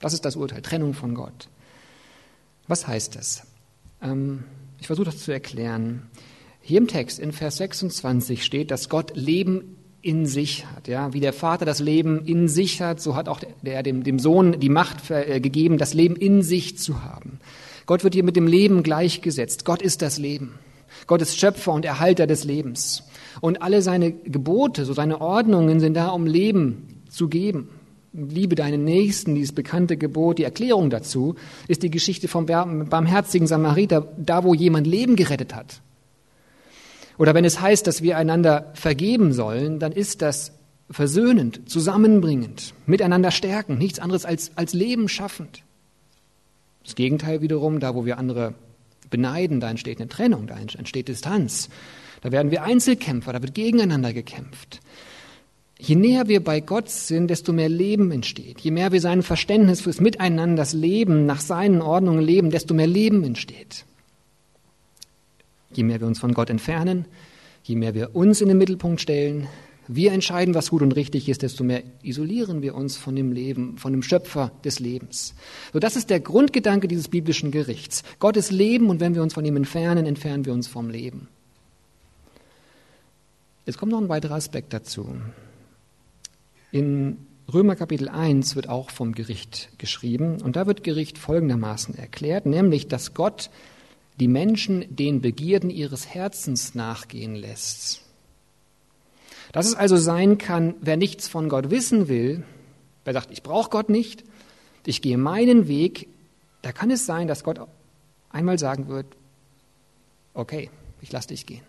Das 0.00 0.12
ist 0.12 0.24
das 0.24 0.36
Urteil, 0.36 0.62
Trennung 0.62 0.94
von 0.94 1.14
Gott. 1.14 1.48
Was 2.66 2.86
heißt 2.86 3.16
das? 3.16 3.46
Ähm, 4.02 4.44
ich 4.80 4.86
versuche 4.86 5.06
das 5.06 5.18
zu 5.18 5.32
erklären. 5.32 6.10
Hier 6.60 6.78
im 6.78 6.88
Text 6.88 7.18
in 7.18 7.32
Vers 7.32 7.56
26 7.56 8.44
steht, 8.44 8.70
dass 8.70 8.88
Gott 8.88 9.16
Leben 9.16 9.76
in 10.02 10.26
sich 10.26 10.66
hat. 10.66 10.88
Ja? 10.88 11.12
Wie 11.12 11.20
der 11.20 11.32
Vater 11.32 11.64
das 11.64 11.78
Leben 11.78 12.24
in 12.24 12.48
sich 12.48 12.82
hat, 12.82 13.00
so 13.00 13.14
hat 13.14 13.28
auch 13.28 13.40
der, 13.62 13.82
dem, 13.82 14.02
dem 14.02 14.18
Sohn 14.18 14.58
die 14.58 14.68
Macht 14.68 15.10
äh, 15.10 15.40
gegeben, 15.40 15.78
das 15.78 15.94
Leben 15.94 16.16
in 16.16 16.42
sich 16.42 16.78
zu 16.78 17.02
haben. 17.04 17.38
Gott 17.86 18.04
wird 18.04 18.14
hier 18.14 18.24
mit 18.24 18.36
dem 18.36 18.46
Leben 18.46 18.82
gleichgesetzt. 18.82 19.64
Gott 19.64 19.82
ist 19.82 20.02
das 20.02 20.18
Leben. 20.18 20.58
Gott 21.06 21.22
ist 21.22 21.38
Schöpfer 21.38 21.72
und 21.72 21.84
Erhalter 21.84 22.26
des 22.26 22.44
Lebens. 22.44 23.04
Und 23.40 23.62
alle 23.62 23.82
seine 23.82 24.12
Gebote, 24.12 24.84
so 24.84 24.92
seine 24.92 25.20
Ordnungen 25.20 25.80
sind 25.80 25.94
da, 25.94 26.08
um 26.08 26.26
Leben 26.26 27.02
zu 27.08 27.28
geben. 27.28 27.68
Liebe 28.12 28.54
deinen 28.54 28.84
Nächsten, 28.84 29.34
dieses 29.34 29.54
bekannte 29.54 29.96
Gebot, 29.96 30.38
die 30.38 30.44
Erklärung 30.44 30.90
dazu 30.90 31.34
ist 31.66 31.82
die 31.82 31.90
Geschichte 31.90 32.28
vom 32.28 32.44
barmherzigen 32.44 33.46
Samariter, 33.46 34.12
da 34.18 34.44
wo 34.44 34.52
jemand 34.52 34.86
Leben 34.86 35.16
gerettet 35.16 35.54
hat. 35.54 35.80
Oder 37.18 37.34
wenn 37.34 37.44
es 37.44 37.60
heißt, 37.60 37.86
dass 37.86 38.02
wir 38.02 38.18
einander 38.18 38.70
vergeben 38.74 39.32
sollen, 39.32 39.78
dann 39.78 39.92
ist 39.92 40.22
das 40.22 40.52
versöhnend, 40.90 41.70
zusammenbringend, 41.70 42.74
miteinander 42.84 43.30
stärken, 43.30 43.78
nichts 43.78 43.98
anderes 43.98 44.26
als, 44.26 44.52
als 44.56 44.74
Leben 44.74 45.08
schaffend. 45.08 45.62
Das 46.84 46.94
Gegenteil 46.94 47.40
wiederum, 47.40 47.80
da 47.80 47.94
wo 47.94 48.04
wir 48.04 48.18
andere 48.18 48.54
beneiden, 49.10 49.60
da 49.60 49.70
entsteht 49.70 50.00
eine 50.00 50.08
Trennung, 50.08 50.46
da 50.46 50.56
entsteht 50.56 51.08
Distanz. 51.08 51.68
Da 52.22 52.32
werden 52.32 52.50
wir 52.50 52.62
Einzelkämpfer, 52.62 53.32
da 53.32 53.42
wird 53.42 53.54
gegeneinander 53.54 54.12
gekämpft. 54.12 54.80
Je 55.78 55.96
näher 55.96 56.28
wir 56.28 56.42
bei 56.42 56.60
Gott 56.60 56.88
sind, 56.88 57.28
desto 57.28 57.52
mehr 57.52 57.68
Leben 57.68 58.12
entsteht. 58.12 58.60
Je 58.60 58.70
mehr 58.70 58.92
wir 58.92 59.00
sein 59.00 59.22
Verständnis 59.22 59.80
fürs 59.80 60.00
Miteinander, 60.00 60.62
das 60.62 60.72
Leben 60.72 61.26
nach 61.26 61.40
seinen 61.40 61.82
Ordnungen 61.82 62.22
leben, 62.22 62.50
desto 62.50 62.72
mehr 62.72 62.86
Leben 62.86 63.24
entsteht. 63.24 63.84
Je 65.72 65.82
mehr 65.82 66.00
wir 66.00 66.06
uns 66.06 66.20
von 66.20 66.34
Gott 66.34 66.50
entfernen, 66.50 67.06
je 67.64 67.74
mehr 67.74 67.94
wir 67.94 68.14
uns 68.14 68.40
in 68.40 68.48
den 68.48 68.58
Mittelpunkt 68.58 69.00
stellen, 69.00 69.48
wir 69.88 70.12
entscheiden, 70.12 70.54
was 70.54 70.70
gut 70.70 70.82
und 70.82 70.92
richtig 70.92 71.28
ist, 71.28 71.42
desto 71.42 71.64
mehr 71.64 71.82
isolieren 72.02 72.62
wir 72.62 72.74
uns 72.74 72.96
von 72.96 73.16
dem 73.16 73.32
Leben, 73.32 73.78
von 73.78 73.92
dem 73.92 74.02
Schöpfer 74.02 74.52
des 74.64 74.78
Lebens. 74.78 75.34
So, 75.72 75.78
das 75.78 75.96
ist 75.96 76.10
der 76.10 76.20
Grundgedanke 76.20 76.88
dieses 76.88 77.08
biblischen 77.08 77.50
Gerichts. 77.50 78.04
Gott 78.18 78.36
ist 78.36 78.52
Leben 78.52 78.90
und 78.90 79.00
wenn 79.00 79.14
wir 79.14 79.22
uns 79.22 79.34
von 79.34 79.44
ihm 79.44 79.56
entfernen, 79.56 80.06
entfernen 80.06 80.46
wir 80.46 80.52
uns 80.52 80.68
vom 80.68 80.88
Leben. 80.88 81.28
Jetzt 83.66 83.78
kommt 83.78 83.92
noch 83.92 84.00
ein 84.00 84.08
weiterer 84.08 84.34
Aspekt 84.34 84.72
dazu. 84.72 85.08
In 86.70 87.18
Römer 87.52 87.76
Kapitel 87.76 88.08
1 88.08 88.56
wird 88.56 88.68
auch 88.68 88.90
vom 88.90 89.12
Gericht 89.12 89.68
geschrieben 89.78 90.40
und 90.40 90.56
da 90.56 90.66
wird 90.66 90.84
Gericht 90.84 91.18
folgendermaßen 91.18 91.96
erklärt, 91.96 92.46
nämlich, 92.46 92.88
dass 92.88 93.14
Gott 93.14 93.50
die 94.20 94.28
Menschen 94.28 94.84
den 94.94 95.20
Begierden 95.20 95.70
ihres 95.70 96.06
Herzens 96.06 96.74
nachgehen 96.74 97.34
lässt. 97.34 98.02
Dass 99.52 99.66
es 99.66 99.74
also 99.74 99.96
sein 99.96 100.38
kann, 100.38 100.74
wer 100.80 100.96
nichts 100.96 101.28
von 101.28 101.48
Gott 101.48 101.70
wissen 101.70 102.08
will, 102.08 102.42
wer 103.04 103.12
sagt, 103.12 103.30
ich 103.30 103.42
brauche 103.42 103.70
Gott 103.70 103.90
nicht, 103.90 104.24
ich 104.86 105.02
gehe 105.02 105.18
meinen 105.18 105.68
Weg, 105.68 106.08
da 106.62 106.72
kann 106.72 106.90
es 106.90 107.06
sein, 107.06 107.28
dass 107.28 107.44
Gott 107.44 107.60
einmal 108.30 108.58
sagen 108.58 108.88
wird, 108.88 109.06
okay, 110.34 110.70
ich 111.00 111.12
lasse 111.12 111.28
dich 111.28 111.46
gehen. 111.46 111.62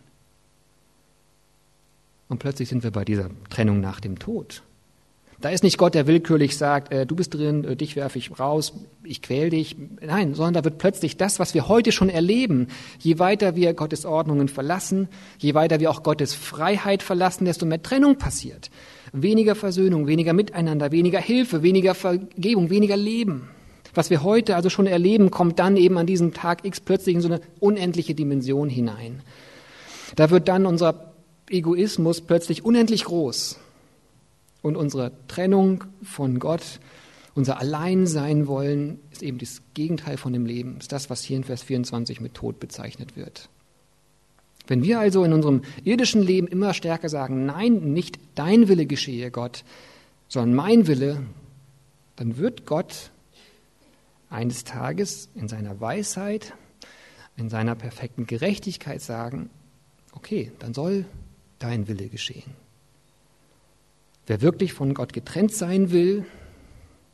Und 2.30 2.40
plötzlich 2.40 2.70
sind 2.70 2.84
wir 2.84 2.92
bei 2.92 3.04
dieser 3.04 3.30
Trennung 3.50 3.82
nach 3.82 4.00
dem 4.00 4.18
Tod. 4.18 4.64
Da 5.44 5.50
ist 5.50 5.62
nicht 5.62 5.78
Gott, 5.78 5.94
der 5.94 6.08
willkürlich 6.08 6.56
sagt, 6.56 6.94
äh, 6.94 7.06
du 7.06 7.18
bist 7.18 7.34
drin, 7.34 7.66
äh, 7.66 7.76
dich 7.76 7.98
werfe 7.98 8.18
ich 8.18 8.40
raus, 8.40 8.72
ich 9.04 9.22
quäl 9.22 9.50
dich. 9.50 9.76
Nein, 10.00 10.36
sondern 10.36 10.54
da 10.54 10.64
wird 10.64 10.78
plötzlich 10.78 11.18
das, 11.18 11.38
was 11.38 11.54
wir 11.54 11.68
heute 11.68 11.92
schon 11.92 12.08
erleben, 12.08 12.70
je 13.00 13.20
weiter 13.20 13.54
wir 13.58 13.74
Gottes 13.74 14.06
Ordnungen 14.06 14.48
verlassen, 14.48 15.10
je 15.40 15.54
weiter 15.54 15.82
wir 15.82 15.92
auch 15.92 16.02
Gottes 16.02 16.34
Freiheit 16.34 17.04
verlassen, 17.04 17.44
desto 17.44 17.66
mehr 17.66 17.84
Trennung 17.84 18.18
passiert. 18.18 18.72
Weniger 19.12 19.56
Versöhnung, 19.56 20.08
weniger 20.08 20.32
Miteinander, 20.32 20.94
weniger 20.94 21.20
Hilfe, 21.20 21.62
weniger 21.62 21.94
Vergebung, 21.94 22.70
weniger 22.70 22.96
Leben. 22.96 23.50
Was 23.94 24.10
wir 24.10 24.24
heute 24.24 24.56
also 24.56 24.70
schon 24.70 24.88
erleben, 24.88 25.30
kommt 25.30 25.60
dann 25.60 25.76
eben 25.76 25.98
an 25.98 26.08
diesem 26.08 26.34
Tag 26.34 26.64
X 26.64 26.80
plötzlich 26.80 27.16
in 27.16 27.22
so 27.22 27.28
eine 27.28 27.42
unendliche 27.60 28.16
Dimension 28.16 28.70
hinein. 28.70 29.22
Da 30.16 30.30
wird 30.30 30.48
dann 30.48 30.66
unser 30.66 31.12
Egoismus 31.50 32.22
plötzlich 32.22 32.64
unendlich 32.64 33.04
groß 33.04 33.60
und 34.64 34.76
unsere 34.76 35.12
Trennung 35.28 35.84
von 36.02 36.40
Gott, 36.40 36.80
unser 37.36 37.60
Alleinsein 37.60 38.48
wollen, 38.48 39.00
ist 39.12 39.22
eben 39.22 39.38
das 39.38 39.62
Gegenteil 39.76 40.18
von 40.18 40.34
dem 40.34 40.48
Leben, 40.48 40.78
ist 40.80 40.92
das, 40.92 41.12
was 41.12 41.22
hier 41.22 41.38
in 41.38 41.44
Vers 41.44 41.62
24 41.62 42.22
mit 42.22 42.34
Tod 42.34 42.60
bezeichnet 42.60 43.16
wird. 43.16 43.50
Wenn 44.66 44.82
wir 44.82 45.00
also 45.00 45.24
in 45.26 45.34
unserem 45.34 45.62
irdischen 45.84 46.24
Leben 46.24 46.48
immer 46.48 46.74
stärker 46.74 47.10
sagen, 47.10 47.46
nein, 47.46 47.94
nicht 47.94 48.18
dein 48.36 48.70
Wille 48.70 48.86
geschehe, 48.86 49.30
Gott, 49.30 49.66
sondern 50.30 50.56
mein 50.56 50.88
Wille, 50.88 51.22
dann 52.16 52.38
wird 52.38 52.66
Gott 52.66 53.12
eines 54.30 54.64
Tages 54.64 55.30
in 55.36 55.50
seiner 55.50 55.82
Weisheit, 55.82 56.54
in 57.36 57.50
seiner 57.50 57.76
perfekten 57.76 58.26
Gerechtigkeit 58.26 59.02
sagen, 59.02 59.50
okay, 60.14 60.52
dann 60.60 60.74
soll 60.74 61.06
dein 61.60 61.90
Wille 61.90 62.08
geschehen. 62.08 62.63
Wer 64.28 64.42
wirklich 64.42 64.74
von 64.74 64.94
Gott 64.94 65.14
getrennt 65.14 65.54
sein 65.54 65.92
will, 65.92 66.26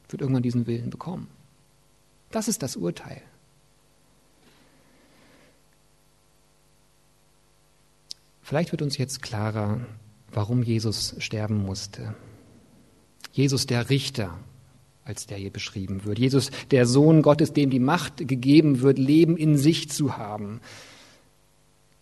wird 0.09 0.21
irgendwann 0.21 0.43
diesen 0.43 0.67
Willen 0.67 0.89
bekommen. 0.89 1.27
Das 2.31 2.47
ist 2.47 2.61
das 2.61 2.75
Urteil. 2.75 3.21
Vielleicht 8.41 8.71
wird 8.71 8.81
uns 8.81 8.97
jetzt 8.97 9.21
klarer, 9.21 9.79
warum 10.31 10.63
Jesus 10.63 11.15
sterben 11.19 11.63
musste. 11.63 12.15
Jesus 13.31 13.67
der 13.67 13.89
Richter, 13.89 14.39
als 15.03 15.27
der 15.27 15.37
hier 15.37 15.51
beschrieben 15.51 16.03
wird. 16.05 16.17
Jesus 16.17 16.49
der 16.71 16.85
Sohn 16.85 17.21
Gottes, 17.21 17.53
dem 17.53 17.69
die 17.69 17.79
Macht 17.79 18.27
gegeben 18.27 18.81
wird, 18.81 18.97
Leben 18.97 19.37
in 19.37 19.57
sich 19.57 19.89
zu 19.89 20.17
haben. 20.17 20.61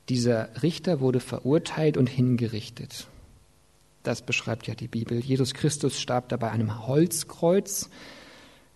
Dieser 0.09 0.61
Richter 0.63 1.01
wurde 1.01 1.19
verurteilt 1.19 1.97
und 1.97 2.07
hingerichtet. 2.07 3.07
Das 4.07 4.21
beschreibt 4.21 4.67
ja 4.67 4.73
die 4.73 4.87
Bibel. 4.87 5.19
Jesus 5.19 5.53
Christus 5.53 5.99
starb 5.99 6.29
dabei 6.29 6.51
einem 6.51 6.87
Holzkreuz, 6.87 7.89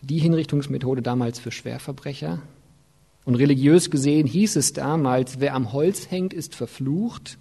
die 0.01 0.19
Hinrichtungsmethode 0.19 1.01
damals 1.01 1.39
für 1.39 1.53
Schwerverbrecher. 1.53 2.41
Und 3.23 3.35
religiös 3.35 3.89
gesehen 3.89 4.27
hieß 4.27 4.57
es 4.57 4.73
damals, 4.73 5.39
wer 5.39 5.53
am 5.53 5.71
Holz 5.71 6.11
hängt, 6.11 6.33
ist 6.33 6.53
verflucht. 6.53 7.37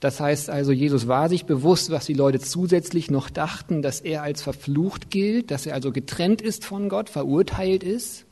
Das 0.00 0.20
heißt 0.20 0.50
also, 0.50 0.70
Jesus 0.70 1.08
war 1.08 1.30
sich 1.30 1.46
bewusst, 1.46 1.88
was 1.88 2.04
die 2.04 2.12
Leute 2.12 2.40
zusätzlich 2.40 3.10
noch 3.10 3.30
dachten, 3.30 3.80
dass 3.80 4.02
er 4.02 4.22
als 4.22 4.42
verflucht 4.42 5.10
gilt, 5.10 5.50
dass 5.50 5.64
er 5.64 5.72
also 5.72 5.92
getrennt 5.92 6.42
ist 6.42 6.66
von 6.66 6.90
Gott, 6.90 7.08
verurteilt 7.08 7.84
ist. 7.84 8.26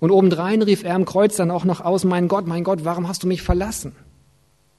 Und 0.00 0.10
obendrein 0.10 0.60
rief 0.60 0.82
er 0.82 0.96
am 0.96 1.04
Kreuz 1.04 1.36
dann 1.36 1.52
auch 1.52 1.64
noch 1.64 1.82
aus, 1.82 2.02
mein 2.02 2.26
Gott, 2.26 2.48
mein 2.48 2.64
Gott, 2.64 2.84
warum 2.84 3.06
hast 3.06 3.22
du 3.22 3.28
mich 3.28 3.42
verlassen? 3.42 3.94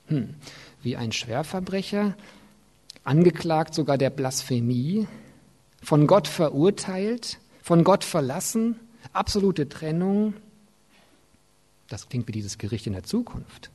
Hm 0.08 0.36
wie 0.84 0.96
ein 0.98 1.12
Schwerverbrecher, 1.12 2.15
angeklagt 3.04 3.74
sogar 3.74 3.98
der 3.98 4.10
Blasphemie, 4.10 5.08
von 5.82 6.08
Gott 6.08 6.28
verurteilt, 6.28 7.39
von 7.62 7.84
Gott 7.84 8.04
verlassen, 8.04 8.80
absolute 9.12 9.67
Trennung. 9.69 10.34
Das 11.89 12.08
klingt 12.10 12.28
wie 12.28 12.32
dieses 12.32 12.58
Gericht 12.58 12.88
in 12.88 12.93
der 12.93 13.04
Zukunft, 13.04 13.69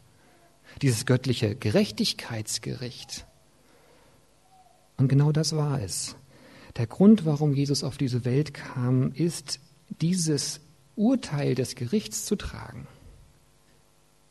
dieses 0.83 1.07
göttliche 1.07 1.55
Gerechtigkeitsgericht. 1.55 3.27
Und 4.97 5.09
genau 5.09 5.33
das 5.33 5.55
war 5.55 5.81
es. 5.81 6.17
Der 6.77 6.87
Grund, 6.87 7.25
warum 7.25 7.55
Jesus 7.55 7.85
auf 7.85 7.99
diese 7.99 8.25
Welt 8.25 8.55
kam, 8.55 9.13
ist, 9.13 9.61
dieses 10.01 10.61
Urteil 10.97 11.55
des 11.55 11.75
Gerichts 11.75 12.25
zu 12.25 12.37
tragen. 12.37 12.87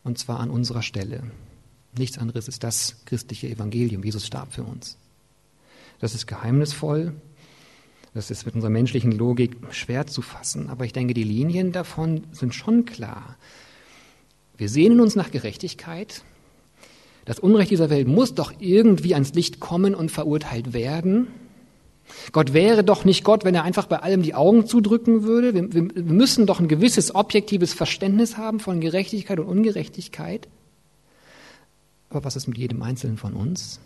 Und 0.04 0.18
zwar 0.18 0.40
an 0.40 0.50
unserer 0.50 0.82
Stelle. 0.82 1.24
Nichts 1.98 2.18
anderes 2.18 2.48
ist 2.48 2.64
das 2.64 2.98
christliche 3.06 3.48
Evangelium. 3.48 4.04
Jesus 4.04 4.26
starb 4.26 4.54
für 4.54 4.64
uns. 4.64 4.98
Das 6.00 6.14
ist 6.14 6.28
geheimnisvoll. 6.28 7.14
Das 8.14 8.32
ist 8.32 8.46
mit 8.46 8.56
unserer 8.56 8.72
menschlichen 8.72 9.12
Logik 9.12 9.58
schwer 9.72 10.08
zu 10.08 10.22
fassen. 10.22 10.70
Aber 10.70 10.86
ich 10.86 10.94
denke, 10.94 11.14
die 11.14 11.24
Linien 11.24 11.72
davon 11.72 12.24
sind 12.32 12.54
schon 12.54 12.86
klar. 12.86 13.38
Wir 14.58 14.70
sehnen 14.70 15.00
uns 15.02 15.16
nach 15.16 15.32
Gerechtigkeit. 15.32 16.24
Das 17.26 17.40
Unrecht 17.40 17.72
dieser 17.72 17.90
Welt 17.90 18.08
muss 18.08 18.34
doch 18.34 18.54
irgendwie 18.60 19.14
ans 19.14 19.34
Licht 19.34 19.60
kommen 19.60 19.94
und 19.94 20.12
verurteilt 20.12 20.74
werden. 20.74 21.28
Gott 22.32 22.54
wäre 22.54 22.84
doch 22.84 23.06
nicht 23.06 23.24
Gott, 23.24 23.44
wenn 23.44 23.54
er 23.54 23.64
einfach 23.64 23.86
bei 23.86 24.00
allem 24.00 24.22
die 24.22 24.34
Augen 24.34 24.66
zudrücken 24.66 25.24
würde. 25.24 25.54
Wir, 25.54 25.74
wir, 25.74 26.04
müssen 26.04 26.46
doch 26.46 26.60
ein 26.60 26.70
gewisses 26.70 27.14
objektives 27.14 27.74
Verständnis 27.74 28.38
haben 28.38 28.60
von 28.60 28.80
Gerechtigkeit 28.80 29.40
und 29.40 29.48
Ungerechtigkeit. 29.48 30.48
Aber 32.10 32.24
was 32.24 32.36
ist 32.36 32.48
mit 32.48 32.58
jedem 32.58 32.82
Einzelnen 32.82 33.18
von 33.18 33.34
uns? 33.34 33.80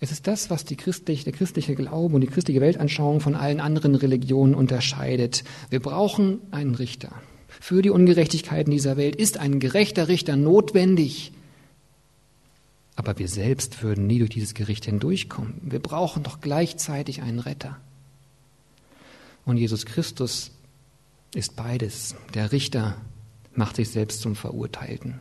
Es 0.00 0.12
ist 0.12 0.26
das, 0.26 0.48
was 0.48 0.64
christliche, 0.64 1.24
der 1.24 1.32
christliche 1.32 1.74
Glaube 1.74 2.14
und 2.14 2.20
die 2.20 2.28
christliche 2.28 2.60
Weltanschauung 2.60 3.20
von 3.20 3.34
allen 3.34 3.60
anderen 3.60 3.96
Religionen 3.96 4.54
unterscheidet. 4.54 5.42
Wir 5.70 5.80
brauchen 5.80 6.40
einen 6.52 6.76
Richter. 6.76 7.10
Für 7.60 7.82
die 7.82 7.90
Ungerechtigkeiten 7.90 8.70
dieser 8.70 8.96
Welt 8.96 9.16
ist 9.16 9.38
ein 9.38 9.58
gerechter 9.58 10.06
Richter 10.06 10.36
notwendig. 10.36 11.32
Aber 12.94 13.18
wir 13.18 13.28
selbst 13.28 13.82
würden 13.82 14.06
nie 14.06 14.18
durch 14.18 14.30
dieses 14.30 14.54
Gericht 14.54 14.84
hindurchkommen. 14.84 15.54
Wir 15.62 15.80
brauchen 15.80 16.22
doch 16.22 16.40
gleichzeitig 16.40 17.22
einen 17.22 17.40
Retter. 17.40 17.78
Und 19.44 19.56
Jesus 19.56 19.86
Christus 19.86 20.52
ist 21.34 21.56
beides. 21.56 22.14
Der 22.34 22.52
Richter 22.52 22.96
macht 23.54 23.76
sich 23.76 23.90
selbst 23.90 24.20
zum 24.20 24.36
Verurteilten. 24.36 25.20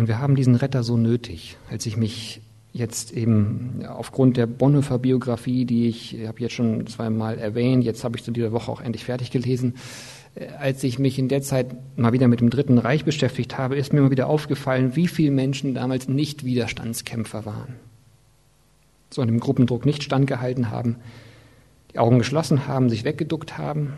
Und 0.00 0.08
wir 0.08 0.18
haben 0.18 0.34
diesen 0.34 0.54
Retter 0.54 0.82
so 0.82 0.96
nötig. 0.96 1.58
Als 1.70 1.84
ich 1.84 1.98
mich 1.98 2.40
jetzt 2.72 3.12
eben 3.12 3.84
aufgrund 3.86 4.38
der 4.38 4.46
Bonhoeffer 4.46 4.98
Biografie, 4.98 5.66
die 5.66 5.88
ich, 5.88 6.16
habe 6.26 6.40
jetzt 6.40 6.54
schon 6.54 6.86
zweimal 6.86 7.36
erwähnt, 7.36 7.84
jetzt 7.84 8.02
habe 8.02 8.16
ich 8.16 8.24
zu 8.24 8.30
dieser 8.30 8.50
Woche 8.50 8.72
auch 8.72 8.80
endlich 8.80 9.04
fertig 9.04 9.30
gelesen, 9.30 9.74
äh, 10.36 10.46
als 10.58 10.82
ich 10.84 10.98
mich 10.98 11.18
in 11.18 11.28
der 11.28 11.42
Zeit 11.42 11.76
mal 11.98 12.14
wieder 12.14 12.28
mit 12.28 12.40
dem 12.40 12.48
Dritten 12.48 12.78
Reich 12.78 13.04
beschäftigt 13.04 13.58
habe, 13.58 13.76
ist 13.76 13.92
mir 13.92 14.00
mal 14.00 14.10
wieder 14.10 14.28
aufgefallen, 14.28 14.96
wie 14.96 15.06
viele 15.06 15.32
Menschen 15.32 15.74
damals 15.74 16.08
nicht 16.08 16.46
Widerstandskämpfer 16.46 17.44
waren. 17.44 17.74
So 19.10 19.20
einem 19.20 19.38
Gruppendruck 19.38 19.84
nicht 19.84 20.02
standgehalten 20.02 20.70
haben, 20.70 20.96
die 21.92 21.98
Augen 21.98 22.20
geschlossen 22.20 22.66
haben, 22.66 22.88
sich 22.88 23.04
weggeduckt 23.04 23.58
haben. 23.58 23.92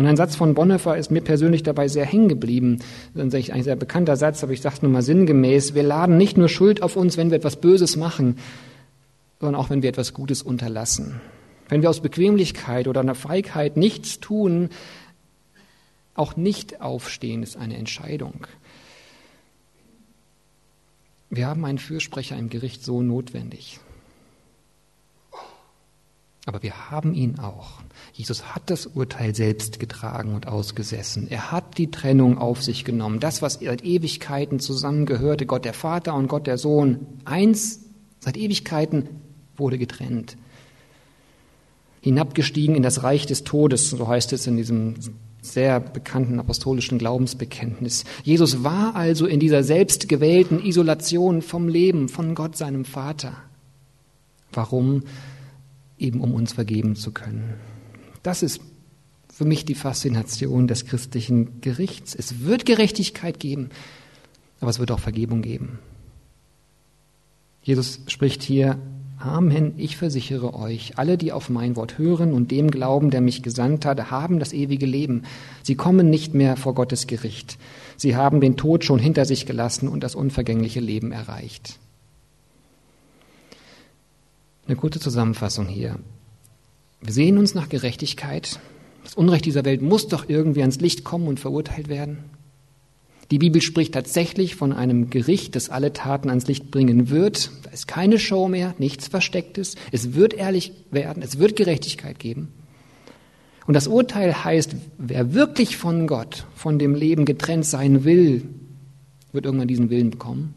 Und 0.00 0.06
ein 0.06 0.16
Satz 0.16 0.34
von 0.34 0.54
Bonhoeffer 0.54 0.96
ist 0.96 1.10
mir 1.10 1.20
persönlich 1.20 1.62
dabei 1.62 1.86
sehr 1.86 2.06
hängen 2.06 2.30
geblieben. 2.30 2.78
Das 3.12 3.34
ist 3.34 3.50
ein 3.50 3.62
sehr 3.62 3.76
bekannter 3.76 4.16
Satz, 4.16 4.42
aber 4.42 4.54
ich 4.54 4.62
sage 4.62 4.76
es 4.76 4.82
nur 4.82 4.90
mal 4.90 5.02
sinngemäß. 5.02 5.74
Wir 5.74 5.82
laden 5.82 6.16
nicht 6.16 6.38
nur 6.38 6.48
Schuld 6.48 6.82
auf 6.82 6.96
uns, 6.96 7.18
wenn 7.18 7.30
wir 7.30 7.36
etwas 7.36 7.56
Böses 7.56 7.96
machen, 7.96 8.38
sondern 9.40 9.60
auch 9.60 9.68
wenn 9.68 9.82
wir 9.82 9.90
etwas 9.90 10.14
Gutes 10.14 10.40
unterlassen. 10.40 11.20
Wenn 11.68 11.82
wir 11.82 11.90
aus 11.90 12.00
Bequemlichkeit 12.00 12.88
oder 12.88 13.00
einer 13.00 13.14
Feigheit 13.14 13.76
nichts 13.76 14.20
tun, 14.20 14.70
auch 16.14 16.34
nicht 16.34 16.80
aufstehen 16.80 17.42
ist 17.42 17.58
eine 17.58 17.76
Entscheidung. 17.76 18.46
Wir 21.28 21.46
haben 21.46 21.66
einen 21.66 21.76
Fürsprecher 21.76 22.38
im 22.38 22.48
Gericht 22.48 22.82
so 22.82 23.02
notwendig. 23.02 23.80
Aber 26.50 26.64
wir 26.64 26.90
haben 26.90 27.14
ihn 27.14 27.38
auch. 27.38 27.80
Jesus 28.12 28.56
hat 28.56 28.70
das 28.70 28.86
Urteil 28.86 29.36
selbst 29.36 29.78
getragen 29.78 30.34
und 30.34 30.48
ausgesessen. 30.48 31.28
Er 31.30 31.52
hat 31.52 31.78
die 31.78 31.92
Trennung 31.92 32.38
auf 32.38 32.60
sich 32.60 32.84
genommen. 32.84 33.20
Das, 33.20 33.40
was 33.40 33.60
seit 33.62 33.84
Ewigkeiten 33.84 34.58
zusammengehörte, 34.58 35.46
Gott 35.46 35.64
der 35.64 35.74
Vater 35.74 36.12
und 36.16 36.26
Gott 36.26 36.48
der 36.48 36.58
Sohn, 36.58 37.06
eins 37.24 37.84
seit 38.18 38.36
Ewigkeiten 38.36 39.10
wurde 39.56 39.78
getrennt. 39.78 40.36
Hinabgestiegen 42.00 42.74
in 42.74 42.82
das 42.82 43.04
Reich 43.04 43.26
des 43.26 43.44
Todes, 43.44 43.90
so 43.90 44.08
heißt 44.08 44.32
es 44.32 44.48
in 44.48 44.56
diesem 44.56 44.96
sehr 45.42 45.78
bekannten 45.78 46.40
apostolischen 46.40 46.98
Glaubensbekenntnis. 46.98 48.02
Jesus 48.24 48.64
war 48.64 48.96
also 48.96 49.26
in 49.26 49.38
dieser 49.38 49.62
selbstgewählten 49.62 50.60
Isolation 50.60 51.42
vom 51.42 51.68
Leben, 51.68 52.08
von 52.08 52.34
Gott, 52.34 52.56
seinem 52.56 52.84
Vater. 52.84 53.34
Warum? 54.52 55.04
Eben 56.00 56.20
um 56.20 56.34
uns 56.34 56.52
vergeben 56.52 56.96
zu 56.96 57.12
können. 57.12 57.54
Das 58.22 58.42
ist 58.42 58.60
für 59.32 59.44
mich 59.44 59.64
die 59.64 59.74
Faszination 59.74 60.66
des 60.66 60.84
christlichen 60.84 61.60
Gerichts. 61.60 62.14
Es 62.14 62.40
wird 62.40 62.66
Gerechtigkeit 62.66 63.40
geben, 63.40 63.70
aber 64.60 64.70
es 64.70 64.78
wird 64.78 64.90
auch 64.90 65.00
Vergebung 65.00 65.42
geben. 65.42 65.78
Jesus 67.62 68.00
spricht 68.06 68.42
hier, 68.42 68.78
Amen, 69.20 69.74
ich 69.76 69.98
versichere 69.98 70.54
euch, 70.54 70.96
alle, 70.96 71.18
die 71.18 71.30
auf 71.30 71.50
mein 71.50 71.76
Wort 71.76 71.98
hören 71.98 72.32
und 72.32 72.50
dem 72.50 72.70
glauben, 72.70 73.10
der 73.10 73.20
mich 73.20 73.42
gesandt 73.42 73.84
hat, 73.84 74.10
haben 74.10 74.38
das 74.38 74.54
ewige 74.54 74.86
Leben. 74.86 75.24
Sie 75.62 75.74
kommen 75.74 76.08
nicht 76.08 76.32
mehr 76.32 76.56
vor 76.56 76.74
Gottes 76.74 77.06
Gericht. 77.06 77.58
Sie 77.98 78.16
haben 78.16 78.40
den 78.40 78.56
Tod 78.56 78.82
schon 78.82 78.98
hinter 78.98 79.26
sich 79.26 79.44
gelassen 79.44 79.88
und 79.88 80.02
das 80.02 80.14
unvergängliche 80.14 80.80
Leben 80.80 81.12
erreicht. 81.12 81.78
Eine 84.70 84.78
kurze 84.78 85.00
Zusammenfassung 85.00 85.66
hier. 85.66 85.98
Wir 87.00 87.12
sehen 87.12 87.38
uns 87.38 87.56
nach 87.56 87.68
Gerechtigkeit. 87.68 88.60
Das 89.02 89.16
Unrecht 89.16 89.44
dieser 89.44 89.64
Welt 89.64 89.82
muss 89.82 90.06
doch 90.06 90.28
irgendwie 90.28 90.60
ans 90.60 90.78
Licht 90.78 91.02
kommen 91.02 91.26
und 91.26 91.40
verurteilt 91.40 91.88
werden. 91.88 92.18
Die 93.32 93.40
Bibel 93.40 93.62
spricht 93.62 93.94
tatsächlich 93.94 94.54
von 94.54 94.72
einem 94.72 95.10
Gericht, 95.10 95.56
das 95.56 95.70
alle 95.70 95.92
Taten 95.92 96.28
ans 96.28 96.46
Licht 96.46 96.70
bringen 96.70 97.10
wird. 97.10 97.50
Da 97.64 97.70
ist 97.70 97.88
keine 97.88 98.20
Show 98.20 98.46
mehr, 98.46 98.76
nichts 98.78 99.08
Verstecktes. 99.08 99.74
Es 99.90 100.14
wird 100.14 100.34
ehrlich 100.34 100.72
werden, 100.92 101.24
es 101.24 101.40
wird 101.40 101.56
Gerechtigkeit 101.56 102.20
geben. 102.20 102.52
Und 103.66 103.74
das 103.74 103.88
Urteil 103.88 104.44
heißt, 104.44 104.76
wer 104.98 105.34
wirklich 105.34 105.78
von 105.78 106.06
Gott, 106.06 106.46
von 106.54 106.78
dem 106.78 106.94
Leben 106.94 107.24
getrennt 107.24 107.66
sein 107.66 108.04
will, 108.04 108.46
wird 109.32 109.46
irgendwann 109.46 109.66
diesen 109.66 109.90
Willen 109.90 110.10
bekommen. 110.10 110.54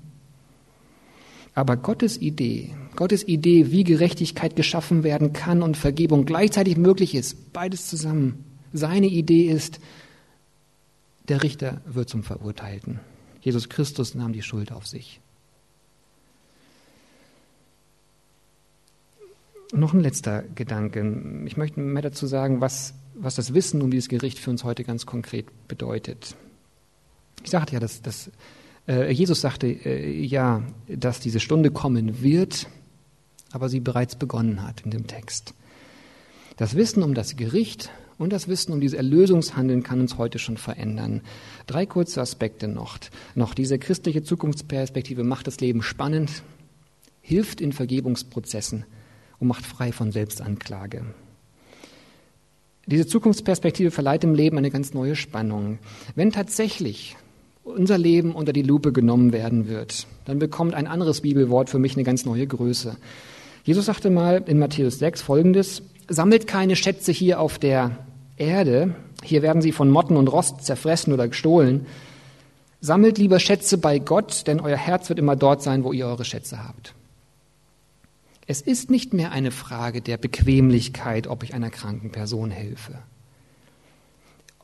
Aber 1.56 1.78
Gottes 1.78 2.22
Idee, 2.22 2.76
Gottes 2.96 3.28
Idee, 3.28 3.72
wie 3.72 3.84
Gerechtigkeit 3.84 4.56
geschaffen 4.56 5.04
werden 5.04 5.34
kann 5.34 5.62
und 5.62 5.78
Vergebung 5.78 6.26
gleichzeitig 6.26 6.78
möglich 6.78 7.16
ist, 7.16 7.54
beides 7.54 7.88
zusammen. 7.88 8.44
Seine 8.74 9.08
Idee 9.08 9.46
ist, 9.46 9.80
der 11.30 11.44
Richter 11.44 11.82
wird 11.86 12.10
zum 12.10 12.24
Verurteilten. 12.24 13.00
Jesus 13.42 13.70
Christus 13.70 14.16
nahm 14.16 14.34
die 14.34 14.42
Schuld 14.42 14.72
auf 14.72 14.88
sich. 14.88 15.20
Noch 19.74 19.94
ein 19.94 20.02
letzter 20.02 20.44
Gedanke. 20.56 21.44
Ich 21.46 21.58
möchte 21.58 21.80
mehr 21.80 22.04
dazu 22.04 22.28
sagen, 22.28 22.62
was, 22.62 22.94
was 23.16 23.36
das 23.36 23.54
Wissen 23.54 23.82
um 23.82 23.90
dieses 23.90 24.08
Gericht 24.08 24.38
für 24.38 24.52
uns 24.52 24.64
heute 24.64 24.84
ganz 24.84 25.06
konkret 25.06 25.48
bedeutet. 25.68 26.36
Ich 27.44 27.50
sagte 27.50 27.74
ja, 27.74 27.80
dass, 27.80 28.02
dass 28.02 28.30
äh, 28.88 29.12
Jesus 29.12 29.42
sagte 29.42 29.68
äh, 29.68 30.24
ja, 30.24 30.62
dass 30.88 31.20
diese 31.20 31.40
Stunde 31.40 31.72
kommen 31.72 32.22
wird, 32.22 32.68
aber 33.54 33.70
sie 33.70 33.80
bereits 33.80 34.16
begonnen 34.16 34.64
hat 34.64 34.82
in 34.82 34.92
dem 34.92 35.08
Text. 35.08 35.54
Das 36.58 36.76
Wissen 36.76 37.04
um 37.04 37.14
das 37.14 37.38
Gericht 37.38 37.92
und 38.18 38.34
das 38.34 38.48
Wissen 38.48 38.74
um 38.74 38.82
dieses 38.82 38.98
Erlösungshandeln 38.98 39.84
kann 39.84 40.02
uns 40.02 40.18
heute 40.18 40.40
schon 40.40 40.58
verändern. 40.58 41.22
Drei 41.68 41.86
kurze 41.86 42.20
Aspekte 42.22 42.68
noch. 42.68 42.98
Noch 43.36 43.54
diese 43.54 43.80
christliche 43.80 44.24
Zukunftsperspektive 44.24 45.24
macht 45.24 45.48
das 45.48 45.60
Leben 45.62 45.82
spannend, 45.82 46.44
hilft 47.22 47.62
in 47.62 47.72
Vergebungsprozessen 47.72 48.86
und 49.40 49.48
macht 49.48 49.66
frei 49.66 49.92
von 49.92 50.12
Selbstanklage. 50.12 51.06
Diese 52.86 53.08
Zukunftsperspektive 53.08 53.92
verleiht 53.92 54.24
dem 54.24 54.36
Leben 54.36 54.58
eine 54.58 54.72
ganz 54.72 54.94
neue 54.94 55.16
Spannung. 55.16 55.80
Wenn 56.16 56.32
tatsächlich 56.32 57.16
unser 57.64 57.98
Leben 57.98 58.36
unter 58.36 58.52
die 58.52 58.62
Lupe 58.62 58.92
genommen 58.92 59.32
werden 59.32 59.68
wird, 59.68 60.06
dann 60.26 60.38
bekommt 60.38 60.74
ein 60.74 60.88
anderes 60.88 61.22
Bibelwort 61.22 61.70
für 61.70 61.80
mich 61.80 61.96
eine 61.96 62.04
ganz 62.04 62.26
neue 62.26 62.46
Größe. 62.46 62.98
Jesus 63.64 63.86
sagte 63.86 64.10
mal 64.10 64.44
in 64.46 64.60
Matthäus 64.60 65.00
6 65.00 65.22
folgendes, 65.22 65.84
sammelt 66.08 66.48
keine 66.48 66.76
Schätze 66.76 67.12
hier 67.12 67.40
auf 67.40 67.60
der 67.60 67.98
Erde, 68.38 68.96
hier 69.24 69.42
werden 69.42 69.62
sie 69.62 69.72
von 69.72 69.90
Motten 69.90 70.18
und 70.18 70.28
Rost 70.28 70.66
zerfressen 70.66 71.14
oder 71.14 71.28
gestohlen. 71.30 71.86
Sammelt 72.82 73.18
lieber 73.18 73.40
Schätze 73.40 73.78
bei 73.78 74.00
Gott, 74.00 74.48
denn 74.48 74.60
euer 74.60 74.76
Herz 74.76 75.08
wird 75.08 75.20
immer 75.20 75.38
dort 75.38 75.64
sein, 75.64 75.86
wo 75.86 75.94
ihr 75.94 76.06
eure 76.08 76.26
Schätze 76.26 76.62
habt. 76.68 76.94
Es 78.46 78.60
ist 78.60 78.92
nicht 78.92 79.14
mehr 79.14 79.32
eine 79.32 79.52
Frage 79.52 80.02
der 80.02 80.18
Bequemlichkeit, 80.18 81.28
ob 81.28 81.44
ich 81.44 81.54
einer 81.54 81.70
kranken 81.70 82.12
Person 82.12 82.52
helfe 82.52 83.00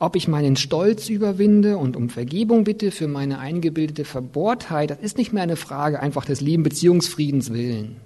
ob 0.00 0.16
ich 0.16 0.28
meinen 0.28 0.56
Stolz 0.56 1.10
überwinde 1.10 1.76
und 1.76 1.94
um 1.94 2.08
Vergebung 2.08 2.64
bitte 2.64 2.90
für 2.90 3.06
meine 3.06 3.38
eingebildete 3.38 4.06
Verbohrtheit, 4.06 4.90
das 4.90 4.98
ist 4.98 5.18
nicht 5.18 5.34
mehr 5.34 5.42
eine 5.42 5.56
Frage 5.56 6.00
einfach 6.00 6.24
des 6.24 6.40
lieben 6.40 6.62
Beziehungsfriedens 6.62 7.52
willen. 7.52 7.96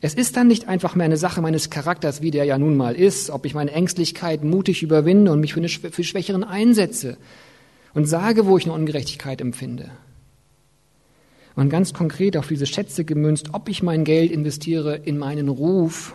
Es 0.00 0.14
ist 0.14 0.36
dann 0.36 0.46
nicht 0.48 0.68
einfach 0.68 0.94
mehr 0.94 1.04
eine 1.04 1.16
Sache 1.16 1.42
meines 1.42 1.70
Charakters, 1.70 2.22
wie 2.22 2.30
der 2.30 2.44
ja 2.44 2.58
nun 2.58 2.76
mal 2.76 2.94
ist, 2.94 3.30
ob 3.30 3.44
ich 3.44 3.54
meine 3.54 3.72
Ängstlichkeit 3.72 4.42
mutig 4.42 4.82
überwinde 4.82 5.32
und 5.32 5.40
mich 5.40 5.52
für, 5.52 5.60
eine, 5.60 5.68
für 5.68 6.04
Schwächeren 6.04 6.44
einsetze 6.44 7.18
und 7.94 8.06
sage, 8.06 8.46
wo 8.46 8.56
ich 8.56 8.64
eine 8.64 8.74
Ungerechtigkeit 8.74 9.40
empfinde. 9.40 9.90
Und 11.54 11.68
ganz 11.68 11.92
konkret 11.92 12.36
auf 12.36 12.48
diese 12.48 12.66
Schätze 12.66 13.04
gemünzt, 13.04 13.50
ob 13.52 13.68
ich 13.68 13.82
mein 13.82 14.04
Geld 14.04 14.32
investiere 14.32 14.96
in 14.96 15.18
meinen 15.18 15.48
Ruf 15.48 16.14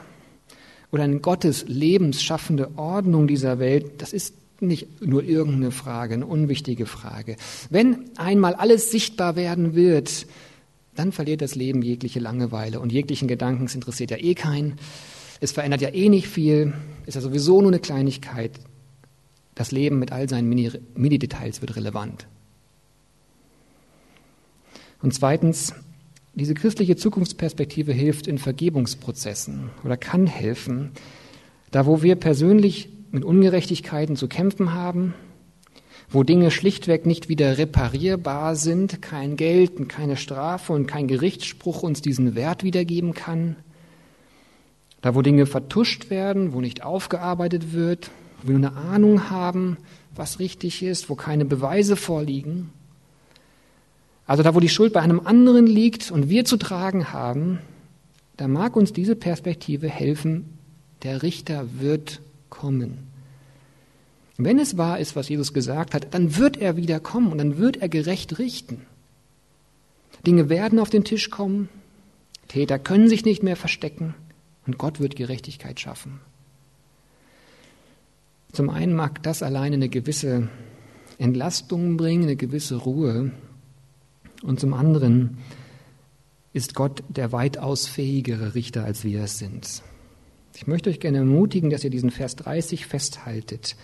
oder 0.92 1.06
in 1.06 1.22
Gottes 1.22 1.66
lebensschaffende 1.68 2.72
Ordnung 2.78 3.28
dieser 3.28 3.60
Welt, 3.60 4.02
das 4.02 4.14
ist 4.14 4.34
nicht 4.60 5.06
nur 5.06 5.24
irgendeine 5.24 5.70
Frage, 5.70 6.16
eine 6.16 6.26
unwichtige 6.26 6.88
Frage. 6.88 7.36
Wenn 7.70 8.10
einmal 8.18 8.56
alles 8.56 8.90
sichtbar 8.90 9.36
werden 9.36 9.76
wird, 9.76 10.26
dann 10.98 11.12
verliert 11.12 11.42
das 11.42 11.56
Leben 11.56 11.82
jegliche 11.82 12.20
Langeweile 12.20 12.80
und 12.80 12.92
jeglichen 12.92 13.28
Gedanken, 13.28 13.66
es 13.66 13.76
interessiert 13.76 14.12
ja 14.12 14.18
eh 14.18 14.36
keinen. 14.36 14.76
Es 15.40 15.52
verändert 15.52 15.82
ja 15.82 15.90
eh 15.90 16.10
nicht 16.10 16.28
viel, 16.28 16.74
ist 17.06 17.16
ja 17.16 17.22
sowieso 17.22 17.62
nur 17.62 17.72
eine 17.72 17.80
Kleinigkeit. 17.80 18.60
Das 19.56 19.72
Leben 19.72 20.00
mit 20.00 20.12
all 20.12 20.28
seinen 20.28 20.50
Mini-Details 20.50 21.62
wird 21.62 21.76
relevant. 21.76 22.28
Und 25.02 25.14
zweitens, 25.14 25.74
diese 26.34 26.54
christliche 26.54 26.96
Zukunftsperspektive 26.96 27.94
hilft 27.94 28.28
in 28.28 28.38
Vergebungsprozessen 28.38 29.70
oder 29.84 29.98
kann 29.98 30.28
helfen, 30.28 30.92
da 31.72 31.86
wo 31.86 32.02
wir 32.02 32.16
persönlich 32.16 32.90
mit 33.12 33.24
Ungerechtigkeiten 33.24 34.16
zu 34.16 34.28
kämpfen 34.28 34.74
haben, 34.74 35.14
wo 36.10 36.24
Dinge 36.24 36.52
schlichtweg 36.52 37.06
nicht 37.06 37.30
wieder 37.30 37.58
reparierbar 37.58 38.56
sind, 38.56 39.02
kein 39.02 39.36
Geld 39.36 39.78
und 39.78 39.88
keine 39.88 40.18
Strafe 40.18 40.74
und 40.74 40.88
kein 40.88 41.08
Gerichtsspruch 41.08 41.84
uns 41.84 42.02
diesen 42.02 42.36
Wert 42.36 42.64
wiedergeben 42.64 43.14
kann, 43.14 43.58
da 45.02 45.16
wo 45.16 45.22
Dinge 45.22 45.46
vertuscht 45.46 46.10
werden, 46.10 46.54
wo 46.54 46.62
nicht 46.62 46.84
aufgearbeitet 46.84 47.74
wird, 47.74 48.10
wo 48.42 48.50
wir 48.50 48.58
nur 48.58 48.70
eine 48.70 48.78
Ahnung 48.78 49.30
haben, 49.30 49.78
was 50.16 50.40
richtig 50.40 50.82
ist, 50.82 51.10
wo 51.10 51.16
keine 51.16 51.46
Beweise 51.46 51.96
vorliegen, 51.96 52.72
also 54.28 54.44
da, 54.44 54.54
wo 54.54 54.60
die 54.60 54.70
Schuld 54.70 54.92
bei 54.92 55.02
einem 55.02 55.22
anderen 55.22 55.66
liegt 55.66 56.12
und 56.12 56.30
wir 56.30 56.44
zu 56.44 56.58
tragen 56.58 57.14
haben, 57.14 57.60
da 58.36 58.50
mag 58.50 58.76
uns 58.76 58.92
diese 58.92 59.16
Perspektive 59.16 59.88
helfen, 59.88 60.60
der 61.04 61.24
Richter 61.24 61.66
wird 61.80 62.20
kommen. 62.50 63.08
Wenn 64.38 64.60
es 64.60 64.78
wahr 64.78 65.00
ist, 65.00 65.16
was 65.16 65.30
Jesus 65.30 65.54
gesagt 65.54 65.94
hat, 65.94 66.14
dann 66.14 66.38
wird 66.38 66.58
er 66.58 66.78
wieder 66.78 67.00
kommen 67.00 67.32
und 67.32 67.40
dann 67.40 67.58
wird 67.58 67.78
er 67.78 67.90
gerecht 67.90 68.38
richten. 68.38 68.86
Dinge 70.26 70.50
werden 70.50 70.80
auf 70.80 70.90
den 70.90 71.04
Tisch 71.04 71.30
kommen, 71.30 71.70
Täter 72.48 72.80
können 72.80 73.10
sich 73.10 73.26
nicht 73.26 73.44
mehr 73.44 73.56
verstecken 73.56 74.14
und 74.66 74.78
Gott 74.78 75.00
wird 75.00 75.16
Gerechtigkeit 75.16 75.80
schaffen. 75.80 76.20
Zum 78.52 78.70
einen 78.70 78.94
mag 78.94 79.22
das 79.24 79.44
alleine 79.44 79.76
eine 79.76 79.90
gewisse 79.90 80.50
Entlastung 81.18 81.98
bringen, 81.98 82.24
eine 82.24 82.36
gewisse 82.36 82.76
Ruhe. 82.76 83.32
Und 84.44 84.60
zum 84.60 84.74
anderen 84.74 85.38
ist 86.54 86.74
Gott 86.74 87.04
der 87.10 87.32
weitaus 87.32 87.88
fähigere 87.88 88.56
Richter, 88.56 88.84
als 88.84 89.04
wir 89.04 89.24
es 89.24 89.38
sind. 89.38 89.84
Ich 90.56 90.66
möchte 90.68 90.90
euch 90.90 91.00
gerne 91.00 91.20
ermutigen, 91.20 91.70
dass 91.70 91.84
ihr 91.84 91.90
diesen 91.90 92.10
Vers 92.10 92.36
30 92.38 92.88
festhaltet. 92.88 93.76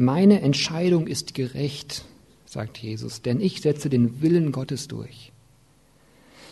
Meine 0.00 0.42
Entscheidung 0.42 1.08
ist 1.08 1.34
gerecht, 1.34 2.04
sagt 2.46 2.78
Jesus, 2.78 3.20
denn 3.20 3.40
ich 3.40 3.60
setze 3.60 3.90
den 3.90 4.22
Willen 4.22 4.52
Gottes 4.52 4.86
durch. 4.86 5.32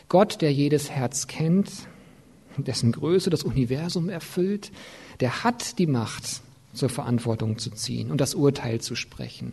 Gott, 0.08 0.42
der 0.42 0.52
jedes 0.52 0.90
Herz 0.90 1.28
kennt, 1.28 1.70
dessen 2.56 2.90
Größe 2.90 3.30
das 3.30 3.44
Universum 3.44 4.08
erfüllt, 4.08 4.72
der 5.20 5.44
hat 5.44 5.78
die 5.78 5.86
Macht, 5.86 6.42
zur 6.74 6.88
Verantwortung 6.88 7.56
zu 7.56 7.70
ziehen 7.70 8.10
und 8.10 8.20
das 8.20 8.34
Urteil 8.34 8.80
zu 8.80 8.96
sprechen. 8.96 9.52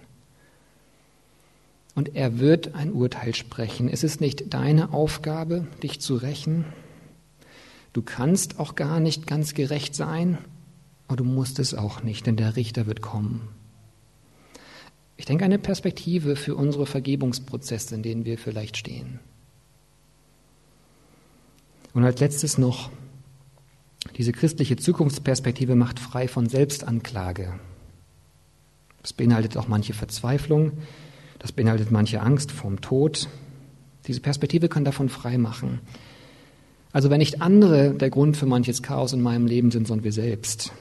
Und 1.94 2.16
er 2.16 2.40
wird 2.40 2.74
ein 2.74 2.92
Urteil 2.92 3.36
sprechen. 3.36 3.88
Es 3.90 4.04
ist 4.04 4.20
nicht 4.20 4.56
deine 4.56 4.92
Aufgabe, 4.92 5.68
dich 5.84 6.02
zu 6.02 6.16
rächen. 6.16 6.66
Du 7.94 8.02
kannst 8.02 8.60
auch 8.60 8.74
gar 8.74 9.00
nicht 9.00 9.28
ganz 9.28 9.54
gerecht 9.54 9.94
sein, 9.94 10.40
aber 11.08 11.18
du 11.18 11.24
musst 11.24 11.60
es 11.60 11.76
auch 11.76 12.02
nicht, 12.02 12.26
denn 12.26 12.38
der 12.38 12.56
Richter 12.56 12.88
wird 12.88 13.02
kommen. 13.02 13.48
Ich 15.18 15.26
denke, 15.26 15.46
eine 15.46 15.60
Perspektive 15.60 16.36
für 16.36 16.56
unsere 16.56 16.86
Vergebungsprozesse, 16.86 17.96
in 17.96 18.04
denen 18.04 18.26
wir 18.26 18.38
vielleicht 18.38 18.78
stehen. 18.78 19.20
Und 21.94 22.04
als 22.04 22.20
letztes 22.20 22.58
noch, 22.58 22.90
diese 24.18 24.32
christliche 24.32 24.76
Zukunftsperspektive 24.76 25.76
macht 25.76 26.00
frei 26.00 26.28
von 26.28 26.50
Selbstanklage. 26.50 27.54
Das 29.02 29.14
beinhaltet 29.14 29.58
auch 29.58 29.68
manche 29.68 29.94
Verzweiflung, 29.94 30.72
das 31.40 31.52
beinhaltet 31.52 31.92
manche 31.92 32.22
Angst 32.22 32.52
vorm 32.52 32.82
Tod. 32.82 33.30
Diese 34.08 34.22
Perspektive 34.22 34.70
kann 34.70 34.86
davon 34.86 35.10
frei 35.10 35.38
machen. 35.38 35.82
Also 36.92 37.10
wenn 37.10 37.20
nicht 37.20 37.42
andere 37.42 37.94
der 37.94 38.10
Grund 38.10 38.38
für 38.38 38.46
manches 38.46 38.84
Chaos 38.84 39.14
in 39.14 39.22
meinem 39.22 39.46
Leben 39.46 39.72
sind, 39.72 39.88
sondern 39.88 40.04
wir 40.04 40.14
selbst. 40.14 40.72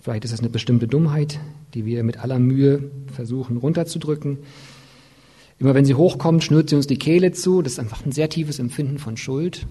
Vielleicht 0.00 0.24
ist 0.24 0.32
es 0.32 0.40
eine 0.40 0.48
bestimmte 0.48 0.88
Dummheit, 0.88 1.40
die 1.76 1.84
wir 1.84 2.02
mit 2.04 2.18
aller 2.18 2.38
Mühe 2.38 2.90
versuchen 3.12 3.58
runterzudrücken. 3.58 4.38
Immer 5.58 5.74
wenn 5.74 5.84
sie 5.84 5.94
hochkommt, 5.94 6.42
schnürt 6.42 6.70
sie 6.70 6.76
uns 6.76 6.86
die 6.86 6.98
Kehle 6.98 7.32
zu. 7.32 7.60
Das 7.60 7.74
ist 7.74 7.78
einfach 7.78 8.04
ein 8.04 8.12
sehr 8.12 8.30
tiefes 8.30 8.58
Empfinden 8.58 8.98
von 8.98 9.18
Schuld. 9.18 9.66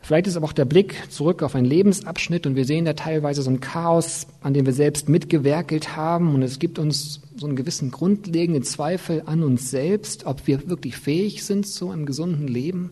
Vielleicht 0.00 0.26
ist 0.26 0.36
aber 0.36 0.46
auch 0.46 0.54
der 0.54 0.64
Blick 0.64 1.10
zurück 1.10 1.42
auf 1.42 1.54
einen 1.54 1.66
Lebensabschnitt 1.66 2.46
und 2.46 2.56
wir 2.56 2.64
sehen 2.64 2.86
da 2.86 2.94
teilweise 2.94 3.42
so 3.42 3.50
ein 3.50 3.60
Chaos, 3.60 4.28
an 4.40 4.54
dem 4.54 4.64
wir 4.64 4.72
selbst 4.72 5.10
mitgewerkelt 5.10 5.94
haben 5.94 6.34
und 6.34 6.42
es 6.42 6.58
gibt 6.58 6.78
uns 6.78 7.20
so 7.36 7.46
einen 7.46 7.54
gewissen 7.54 7.90
grundlegenden 7.90 8.62
Zweifel 8.62 9.22
an 9.26 9.42
uns 9.42 9.70
selbst, 9.70 10.24
ob 10.24 10.46
wir 10.46 10.70
wirklich 10.70 10.96
fähig 10.96 11.44
sind 11.44 11.66
zu 11.66 11.90
einem 11.90 12.06
gesunden 12.06 12.48
Leben. 12.48 12.90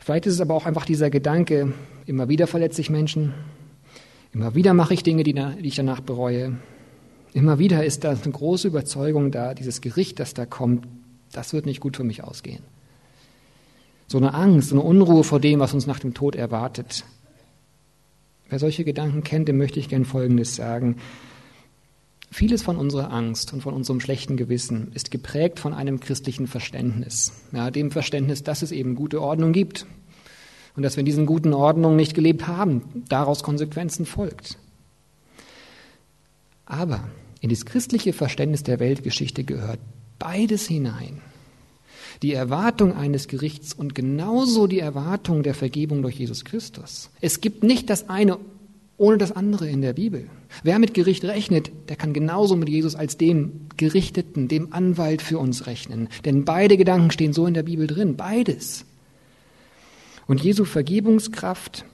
Vielleicht 0.00 0.26
ist 0.26 0.34
es 0.34 0.40
aber 0.40 0.54
auch 0.54 0.66
einfach 0.66 0.86
dieser 0.86 1.08
Gedanke, 1.08 1.72
immer 2.04 2.28
wieder 2.28 2.48
verletze 2.48 2.80
ich 2.80 2.90
Menschen, 2.90 3.32
immer 4.36 4.54
wieder 4.54 4.74
mache 4.74 4.94
ich 4.94 5.02
Dinge, 5.02 5.22
die, 5.22 5.32
die 5.32 5.68
ich 5.68 5.76
danach 5.76 6.00
bereue. 6.00 6.56
Immer 7.32 7.58
wieder 7.58 7.84
ist 7.84 8.04
da 8.04 8.10
eine 8.10 8.32
große 8.32 8.68
Überzeugung 8.68 9.30
da, 9.30 9.54
dieses 9.54 9.80
Gericht, 9.80 10.20
das 10.20 10.34
da 10.34 10.46
kommt, 10.46 10.86
das 11.32 11.52
wird 11.52 11.66
nicht 11.66 11.80
gut 11.80 11.96
für 11.96 12.04
mich 12.04 12.22
ausgehen 12.22 12.62
so 14.08 14.18
eine 14.18 14.34
Angst, 14.34 14.68
so 14.68 14.76
eine 14.76 14.84
Unruhe 14.84 15.24
vor 15.24 15.40
dem, 15.40 15.60
was 15.60 15.74
uns 15.74 15.86
nach 15.86 15.98
dem 15.98 16.14
Tod 16.14 16.36
erwartet. 16.36 17.04
Wer 18.48 18.58
solche 18.58 18.84
Gedanken 18.84 19.24
kennt, 19.24 19.48
dem 19.48 19.58
möchte 19.58 19.80
ich 19.80 19.88
gern 19.88 20.04
Folgendes 20.04 20.54
sagen. 20.54 20.96
Vieles 22.30 22.62
von 22.62 22.76
unserer 22.76 23.12
Angst 23.12 23.52
und 23.52 23.62
von 23.62 23.74
unserem 23.74 24.00
schlechten 24.00 24.36
Gewissen 24.36 24.92
ist 24.94 25.10
geprägt 25.10 25.58
von 25.58 25.72
einem 25.72 26.00
christlichen 26.00 26.46
Verständnis. 26.46 27.32
Ja, 27.52 27.70
dem 27.70 27.90
Verständnis, 27.90 28.42
dass 28.42 28.62
es 28.62 28.72
eben 28.72 28.94
gute 28.94 29.20
Ordnung 29.20 29.52
gibt. 29.52 29.86
Und 30.76 30.82
dass 30.82 30.96
wir 30.96 31.00
in 31.00 31.06
diesen 31.06 31.26
guten 31.26 31.54
Ordnungen 31.54 31.96
nicht 31.96 32.14
gelebt 32.14 32.46
haben, 32.46 33.04
daraus 33.08 33.42
Konsequenzen 33.42 34.06
folgt. 34.06 34.58
Aber 36.66 37.08
in 37.40 37.50
das 37.50 37.64
christliche 37.64 38.12
Verständnis 38.12 38.62
der 38.62 38.78
Weltgeschichte 38.78 39.44
gehört 39.44 39.80
beides 40.18 40.66
hinein 40.66 41.20
die 42.22 42.32
Erwartung 42.32 42.94
eines 42.94 43.28
Gerichts 43.28 43.72
und 43.72 43.94
genauso 43.94 44.66
die 44.66 44.80
Erwartung 44.80 45.42
der 45.42 45.54
Vergebung 45.54 46.02
durch 46.02 46.16
Jesus 46.16 46.44
Christus. 46.44 47.10
Es 47.20 47.40
gibt 47.40 47.62
nicht 47.62 47.90
das 47.90 48.08
eine 48.08 48.38
ohne 48.98 49.18
das 49.18 49.32
andere 49.32 49.68
in 49.68 49.82
der 49.82 49.92
Bibel. 49.92 50.30
Wer 50.62 50.78
mit 50.78 50.94
Gericht 50.94 51.22
rechnet, 51.24 51.70
der 51.90 51.96
kann 51.96 52.14
genauso 52.14 52.56
mit 52.56 52.70
Jesus 52.70 52.94
als 52.94 53.18
dem 53.18 53.66
Gerichteten, 53.76 54.48
dem 54.48 54.72
Anwalt 54.72 55.20
für 55.20 55.38
uns 55.38 55.66
rechnen. 55.66 56.08
Denn 56.24 56.46
beide 56.46 56.78
Gedanken 56.78 57.10
stehen 57.10 57.34
so 57.34 57.46
in 57.46 57.52
der 57.52 57.64
Bibel 57.64 57.86
drin, 57.86 58.16
beides. 58.16 58.86
Und 60.26 60.42
Jesu 60.42 60.64
Vergebungskraft, 60.64 61.84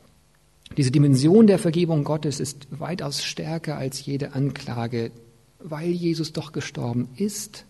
diese 0.77 0.91
Dimension 0.91 1.47
der 1.47 1.59
Vergebung 1.59 2.05
Gottes 2.05 2.41
ist 2.41 2.67
weitaus 2.71 3.23
stärker 3.23 3.77
als 3.77 4.05
jede 4.05 4.35
Anklage, 4.35 5.11
weil 5.59 5.91
Jesus 5.91 6.33
doch 6.33 6.53
gestorben 6.53 7.09
ist 7.17 7.67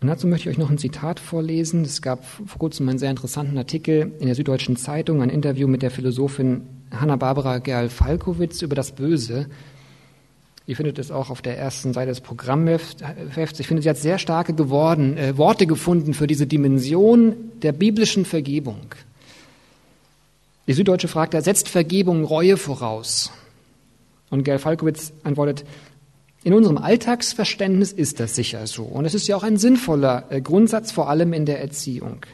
und 0.00 0.06
dazu 0.06 0.28
möchte 0.28 0.48
ich 0.48 0.54
euch 0.54 0.58
noch 0.58 0.70
ein 0.70 0.78
Zitat 0.78 1.18
vorlesen. 1.18 1.82
Es 1.82 2.02
gab 2.02 2.24
vor 2.24 2.58
kurzem 2.58 2.88
einen 2.88 3.00
sehr 3.00 3.10
interessanten 3.10 3.58
Artikel 3.58 4.12
in 4.20 4.26
der 4.26 4.36
Süddeutschen 4.36 4.76
Zeitung, 4.76 5.22
ein 5.22 5.30
Interview 5.30 5.66
mit 5.66 5.82
der 5.82 5.90
Philosophin 5.90 6.62
Hanna-Barbara 6.92 7.58
Gerl-Falkowitz 7.58 8.62
über 8.62 8.76
das 8.76 8.92
Böse. 8.92 9.48
Ihr 10.68 10.76
findet 10.76 10.98
es 10.98 11.10
auch 11.10 11.30
auf 11.30 11.40
der 11.40 11.56
ersten 11.56 11.94
Seite 11.94 12.10
des 12.10 12.20
Programmhefts. 12.20 13.00
Ich 13.58 13.66
finde, 13.66 13.82
sie 13.82 13.88
hat 13.88 13.96
sehr 13.96 14.18
starke 14.18 14.52
geworden, 14.52 15.16
äh, 15.16 15.38
Worte 15.38 15.66
gefunden 15.66 16.12
für 16.12 16.26
diese 16.26 16.46
Dimension 16.46 17.34
der 17.62 17.72
biblischen 17.72 18.26
Vergebung. 18.26 18.94
Die 20.66 20.74
Süddeutsche 20.74 21.08
fragt, 21.08 21.32
setzt 21.42 21.70
Vergebung 21.70 22.22
Reue 22.22 22.58
voraus? 22.58 23.32
Und 24.28 24.44
Gerl 24.44 24.58
Falkowitz 24.58 25.14
antwortet, 25.24 25.64
in 26.44 26.52
unserem 26.52 26.76
Alltagsverständnis 26.76 27.90
ist 27.90 28.20
das 28.20 28.34
sicher 28.34 28.66
so. 28.66 28.82
Und 28.82 29.06
es 29.06 29.14
ist 29.14 29.26
ja 29.26 29.36
auch 29.36 29.44
ein 29.44 29.56
sinnvoller 29.56 30.26
äh, 30.28 30.42
Grundsatz, 30.42 30.92
vor 30.92 31.08
allem 31.08 31.32
in 31.32 31.46
der 31.46 31.62
Erziehung. 31.62 32.26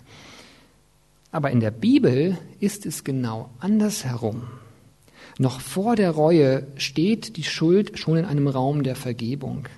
Aber 1.30 1.52
in 1.52 1.60
der 1.60 1.70
Bibel 1.70 2.36
ist 2.58 2.84
es 2.84 3.04
genau 3.04 3.50
andersherum. 3.60 4.42
Noch 5.38 5.60
vor 5.60 5.96
der 5.96 6.12
Reue 6.12 6.66
steht 6.76 7.36
die 7.36 7.42
Schuld 7.42 7.98
schon 7.98 8.18
in 8.18 8.24
einem 8.24 8.46
Raum 8.46 8.82
der 8.82 8.94
Vergebung. 8.94 9.68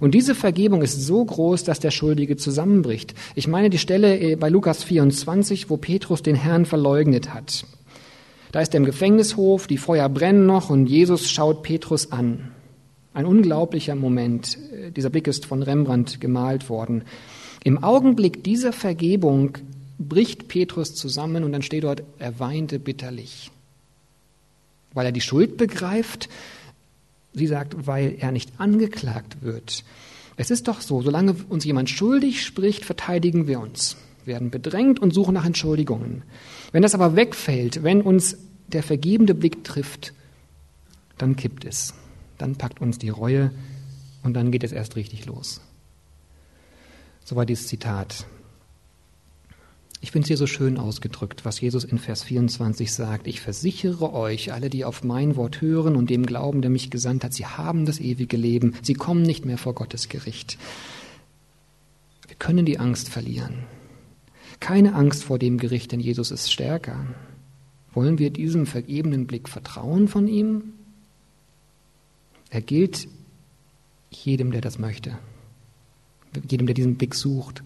Und 0.00 0.14
diese 0.14 0.34
Vergebung 0.34 0.82
ist 0.82 1.00
so 1.00 1.24
groß, 1.24 1.64
dass 1.64 1.80
der 1.80 1.90
Schuldige 1.90 2.36
zusammenbricht. 2.36 3.14
Ich 3.34 3.48
meine 3.48 3.70
die 3.70 3.78
Stelle 3.78 4.18
äh, 4.18 4.36
bei 4.36 4.48
Lukas 4.48 4.84
24, 4.84 5.70
wo 5.70 5.76
Petrus 5.76 6.22
den 6.22 6.34
Herrn 6.34 6.66
verleugnet 6.66 7.32
hat. 7.32 7.64
Da 8.52 8.60
ist 8.60 8.74
er 8.74 8.78
im 8.78 8.84
Gefängnishof, 8.84 9.66
die 9.66 9.78
Feuer 9.78 10.08
brennen 10.08 10.46
noch 10.46 10.70
und 10.70 10.86
Jesus 10.86 11.30
schaut 11.30 11.62
Petrus 11.62 12.12
an. 12.12 12.50
Ein 13.14 13.26
unglaublicher 13.26 13.94
Moment. 13.94 14.58
Dieser 14.96 15.10
Blick 15.10 15.26
ist 15.26 15.46
von 15.46 15.62
Rembrandt 15.62 16.20
gemalt 16.20 16.68
worden. 16.68 17.04
Im 17.64 17.82
Augenblick 17.82 18.42
dieser 18.42 18.72
Vergebung 18.72 19.58
bricht 19.98 20.48
Petrus 20.48 20.94
zusammen 20.94 21.44
und 21.44 21.52
dann 21.52 21.62
steht 21.62 21.84
dort, 21.84 22.02
er 22.18 22.40
weinte 22.40 22.78
bitterlich. 22.78 23.51
Weil 24.94 25.06
er 25.06 25.12
die 25.12 25.20
Schuld 25.20 25.56
begreift, 25.56 26.28
sie 27.32 27.46
sagt, 27.46 27.86
weil 27.86 28.16
er 28.18 28.32
nicht 28.32 28.52
angeklagt 28.58 29.42
wird. 29.42 29.84
Es 30.36 30.50
ist 30.50 30.68
doch 30.68 30.80
so, 30.80 31.02
solange 31.02 31.34
uns 31.48 31.64
jemand 31.64 31.90
schuldig 31.90 32.44
spricht, 32.44 32.84
verteidigen 32.84 33.46
wir 33.46 33.60
uns, 33.60 33.96
werden 34.24 34.50
bedrängt 34.50 35.00
und 35.00 35.12
suchen 35.12 35.34
nach 35.34 35.46
Entschuldigungen. 35.46 36.22
Wenn 36.72 36.82
das 36.82 36.94
aber 36.94 37.16
wegfällt, 37.16 37.82
wenn 37.82 38.00
uns 38.00 38.36
der 38.68 38.82
vergebende 38.82 39.34
Blick 39.34 39.64
trifft, 39.64 40.14
dann 41.18 41.36
kippt 41.36 41.64
es 41.64 41.94
dann 42.42 42.56
packt 42.56 42.80
uns 42.80 42.98
die 42.98 43.08
Reue 43.08 43.52
und 44.24 44.34
dann 44.34 44.50
geht 44.50 44.64
es 44.64 44.72
erst 44.72 44.96
richtig 44.96 45.26
los. 45.26 45.60
Soweit 47.24 47.48
dieses 47.48 47.68
Zitat. 47.68 48.26
Ich 50.04 50.10
finde 50.10 50.24
es 50.24 50.28
hier 50.28 50.36
so 50.36 50.48
schön 50.48 50.78
ausgedrückt, 50.78 51.44
was 51.44 51.60
Jesus 51.60 51.84
in 51.84 51.96
Vers 51.96 52.24
24 52.24 52.92
sagt. 52.92 53.28
Ich 53.28 53.40
versichere 53.40 54.12
euch, 54.12 54.52
alle, 54.52 54.68
die 54.68 54.84
auf 54.84 55.04
mein 55.04 55.36
Wort 55.36 55.60
hören 55.60 55.94
und 55.94 56.10
dem 56.10 56.26
glauben, 56.26 56.60
der 56.60 56.72
mich 56.72 56.90
gesandt 56.90 57.22
hat, 57.22 57.32
sie 57.32 57.46
haben 57.46 57.86
das 57.86 58.00
ewige 58.00 58.36
Leben. 58.36 58.74
Sie 58.82 58.94
kommen 58.94 59.22
nicht 59.22 59.44
mehr 59.44 59.58
vor 59.58 59.76
Gottes 59.76 60.08
Gericht. 60.08 60.58
Wir 62.26 62.34
können 62.34 62.66
die 62.66 62.80
Angst 62.80 63.10
verlieren. 63.10 63.64
Keine 64.58 64.94
Angst 64.94 65.22
vor 65.22 65.38
dem 65.38 65.56
Gericht, 65.56 65.92
denn 65.92 66.00
Jesus 66.00 66.32
ist 66.32 66.50
stärker. 66.50 67.06
Wollen 67.94 68.18
wir 68.18 68.30
diesem 68.30 68.66
vergebenen 68.66 69.28
Blick 69.28 69.48
vertrauen 69.48 70.08
von 70.08 70.26
ihm? 70.26 70.72
Er 72.50 72.60
gilt 72.60 73.06
jedem, 74.10 74.50
der 74.50 74.62
das 74.62 74.80
möchte, 74.80 75.16
jedem, 76.50 76.66
der 76.66 76.74
diesen 76.74 76.96
Blick 76.96 77.14
sucht. 77.14 77.62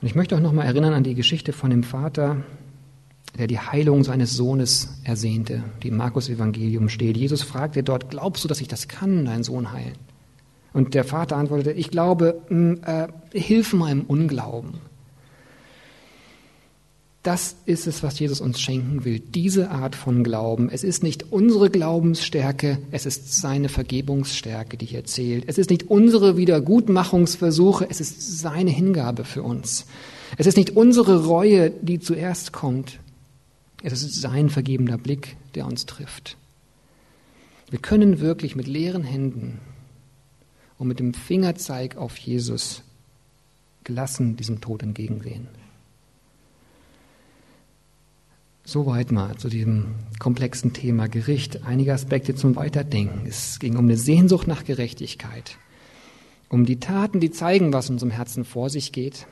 Und 0.00 0.06
ich 0.06 0.14
möchte 0.14 0.36
auch 0.36 0.40
noch 0.40 0.52
mal 0.52 0.64
erinnern 0.64 0.94
an 0.94 1.02
die 1.02 1.14
Geschichte 1.14 1.52
von 1.52 1.70
dem 1.70 1.82
Vater, 1.82 2.44
der 3.36 3.46
die 3.46 3.58
Heilung 3.58 4.04
seines 4.04 4.34
Sohnes 4.34 5.00
ersehnte, 5.04 5.62
die 5.82 5.88
im 5.88 5.96
Markus-Evangelium 5.96 6.88
steht. 6.88 7.16
Jesus 7.16 7.42
fragte 7.42 7.82
dort, 7.82 8.10
glaubst 8.10 8.44
du, 8.44 8.48
dass 8.48 8.60
ich 8.60 8.68
das 8.68 8.88
kann, 8.88 9.24
deinen 9.24 9.42
Sohn 9.42 9.72
heilen? 9.72 9.96
Und 10.72 10.94
der 10.94 11.04
Vater 11.04 11.36
antwortete, 11.36 11.72
ich 11.72 11.90
glaube, 11.90 12.42
äh, 12.84 13.08
hilf 13.36 13.72
meinem 13.72 14.02
Unglauben. 14.02 14.74
Das 17.28 17.56
ist 17.66 17.86
es, 17.86 18.02
was 18.02 18.18
Jesus 18.18 18.40
uns 18.40 18.58
schenken 18.58 19.04
will, 19.04 19.20
diese 19.20 19.70
Art 19.70 19.94
von 19.94 20.24
Glauben. 20.24 20.70
Es 20.70 20.82
ist 20.82 21.02
nicht 21.02 21.30
unsere 21.30 21.68
Glaubensstärke, 21.68 22.78
es 22.90 23.04
ist 23.04 23.38
seine 23.38 23.68
Vergebungsstärke, 23.68 24.78
die 24.78 24.86
hier 24.86 25.04
zählt. 25.04 25.44
Es 25.46 25.58
ist 25.58 25.68
nicht 25.68 25.90
unsere 25.90 26.38
Wiedergutmachungsversuche, 26.38 27.86
es 27.90 28.00
ist 28.00 28.38
seine 28.38 28.70
Hingabe 28.70 29.26
für 29.26 29.42
uns. 29.42 29.84
Es 30.38 30.46
ist 30.46 30.56
nicht 30.56 30.70
unsere 30.70 31.26
Reue, 31.26 31.68
die 31.68 32.00
zuerst 32.00 32.52
kommt, 32.52 32.98
es 33.82 33.92
ist 33.92 34.22
sein 34.22 34.48
vergebener 34.48 34.96
Blick, 34.96 35.36
der 35.54 35.66
uns 35.66 35.84
trifft. 35.84 36.38
Wir 37.68 37.78
können 37.78 38.20
wirklich 38.20 38.56
mit 38.56 38.66
leeren 38.66 39.04
Händen 39.04 39.60
und 40.78 40.88
mit 40.88 40.98
dem 40.98 41.12
Fingerzeig 41.12 41.98
auf 41.98 42.16
Jesus 42.16 42.84
gelassen 43.84 44.36
diesem 44.36 44.62
Tod 44.62 44.82
entgegensehen. 44.82 45.48
Soweit 48.68 49.12
mal 49.12 49.34
zu 49.38 49.48
diesem 49.48 49.94
komplexen 50.18 50.74
Thema 50.74 51.08
Gericht. 51.08 51.64
Einige 51.64 51.94
Aspekte 51.94 52.34
zum 52.34 52.54
Weiterdenken. 52.54 53.26
Es 53.26 53.60
ging 53.60 53.78
um 53.78 53.86
eine 53.86 53.96
Sehnsucht 53.96 54.46
nach 54.46 54.62
Gerechtigkeit, 54.62 55.56
um 56.50 56.66
die 56.66 56.78
Taten, 56.78 57.18
die 57.18 57.30
zeigen, 57.30 57.72
was 57.72 57.88
in 57.88 57.94
unserem 57.94 58.10
Herzen 58.10 58.44
vor 58.44 58.68
sich 58.68 58.92
geht, 58.92 59.26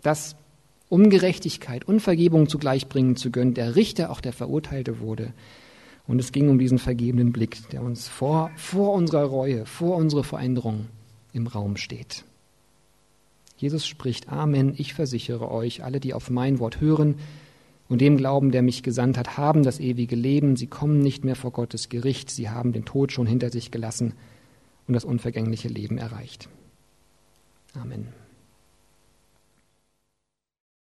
dass 0.00 0.36
um 0.88 1.10
Gerechtigkeit 1.10 1.86
und 1.86 2.00
Vergebung 2.00 2.48
zugleich 2.48 2.88
bringen 2.88 3.14
zu 3.14 3.30
können, 3.30 3.52
der 3.52 3.76
Richter 3.76 4.08
auch 4.08 4.22
der 4.22 4.32
Verurteilte 4.32 5.00
wurde. 5.00 5.34
Und 6.06 6.18
es 6.18 6.32
ging 6.32 6.48
um 6.48 6.58
diesen 6.58 6.78
vergebenen 6.78 7.32
Blick, 7.32 7.68
der 7.72 7.82
uns 7.82 8.08
vor, 8.08 8.50
vor 8.56 8.94
unserer 8.94 9.24
Reue, 9.24 9.66
vor 9.66 9.96
unserer 9.96 10.24
Veränderung 10.24 10.86
im 11.34 11.46
Raum 11.46 11.76
steht. 11.76 12.24
Jesus 13.58 13.86
spricht, 13.86 14.30
Amen, 14.30 14.72
ich 14.78 14.94
versichere 14.94 15.50
euch, 15.50 15.84
alle, 15.84 16.00
die 16.00 16.14
auf 16.14 16.30
mein 16.30 16.58
Wort 16.58 16.80
hören, 16.80 17.16
und 17.90 18.00
dem 18.00 18.16
Glauben, 18.16 18.52
der 18.52 18.62
mich 18.62 18.84
gesandt 18.84 19.18
hat, 19.18 19.36
haben 19.36 19.64
das 19.64 19.80
ewige 19.80 20.14
Leben. 20.14 20.54
Sie 20.54 20.68
kommen 20.68 21.00
nicht 21.00 21.24
mehr 21.24 21.34
vor 21.34 21.50
Gottes 21.50 21.88
Gericht. 21.88 22.30
Sie 22.30 22.48
haben 22.48 22.72
den 22.72 22.84
Tod 22.84 23.10
schon 23.10 23.26
hinter 23.26 23.50
sich 23.50 23.72
gelassen 23.72 24.14
und 24.86 24.94
das 24.94 25.04
unvergängliche 25.04 25.68
Leben 25.68 25.98
erreicht. 25.98 26.48
Amen. 27.74 28.19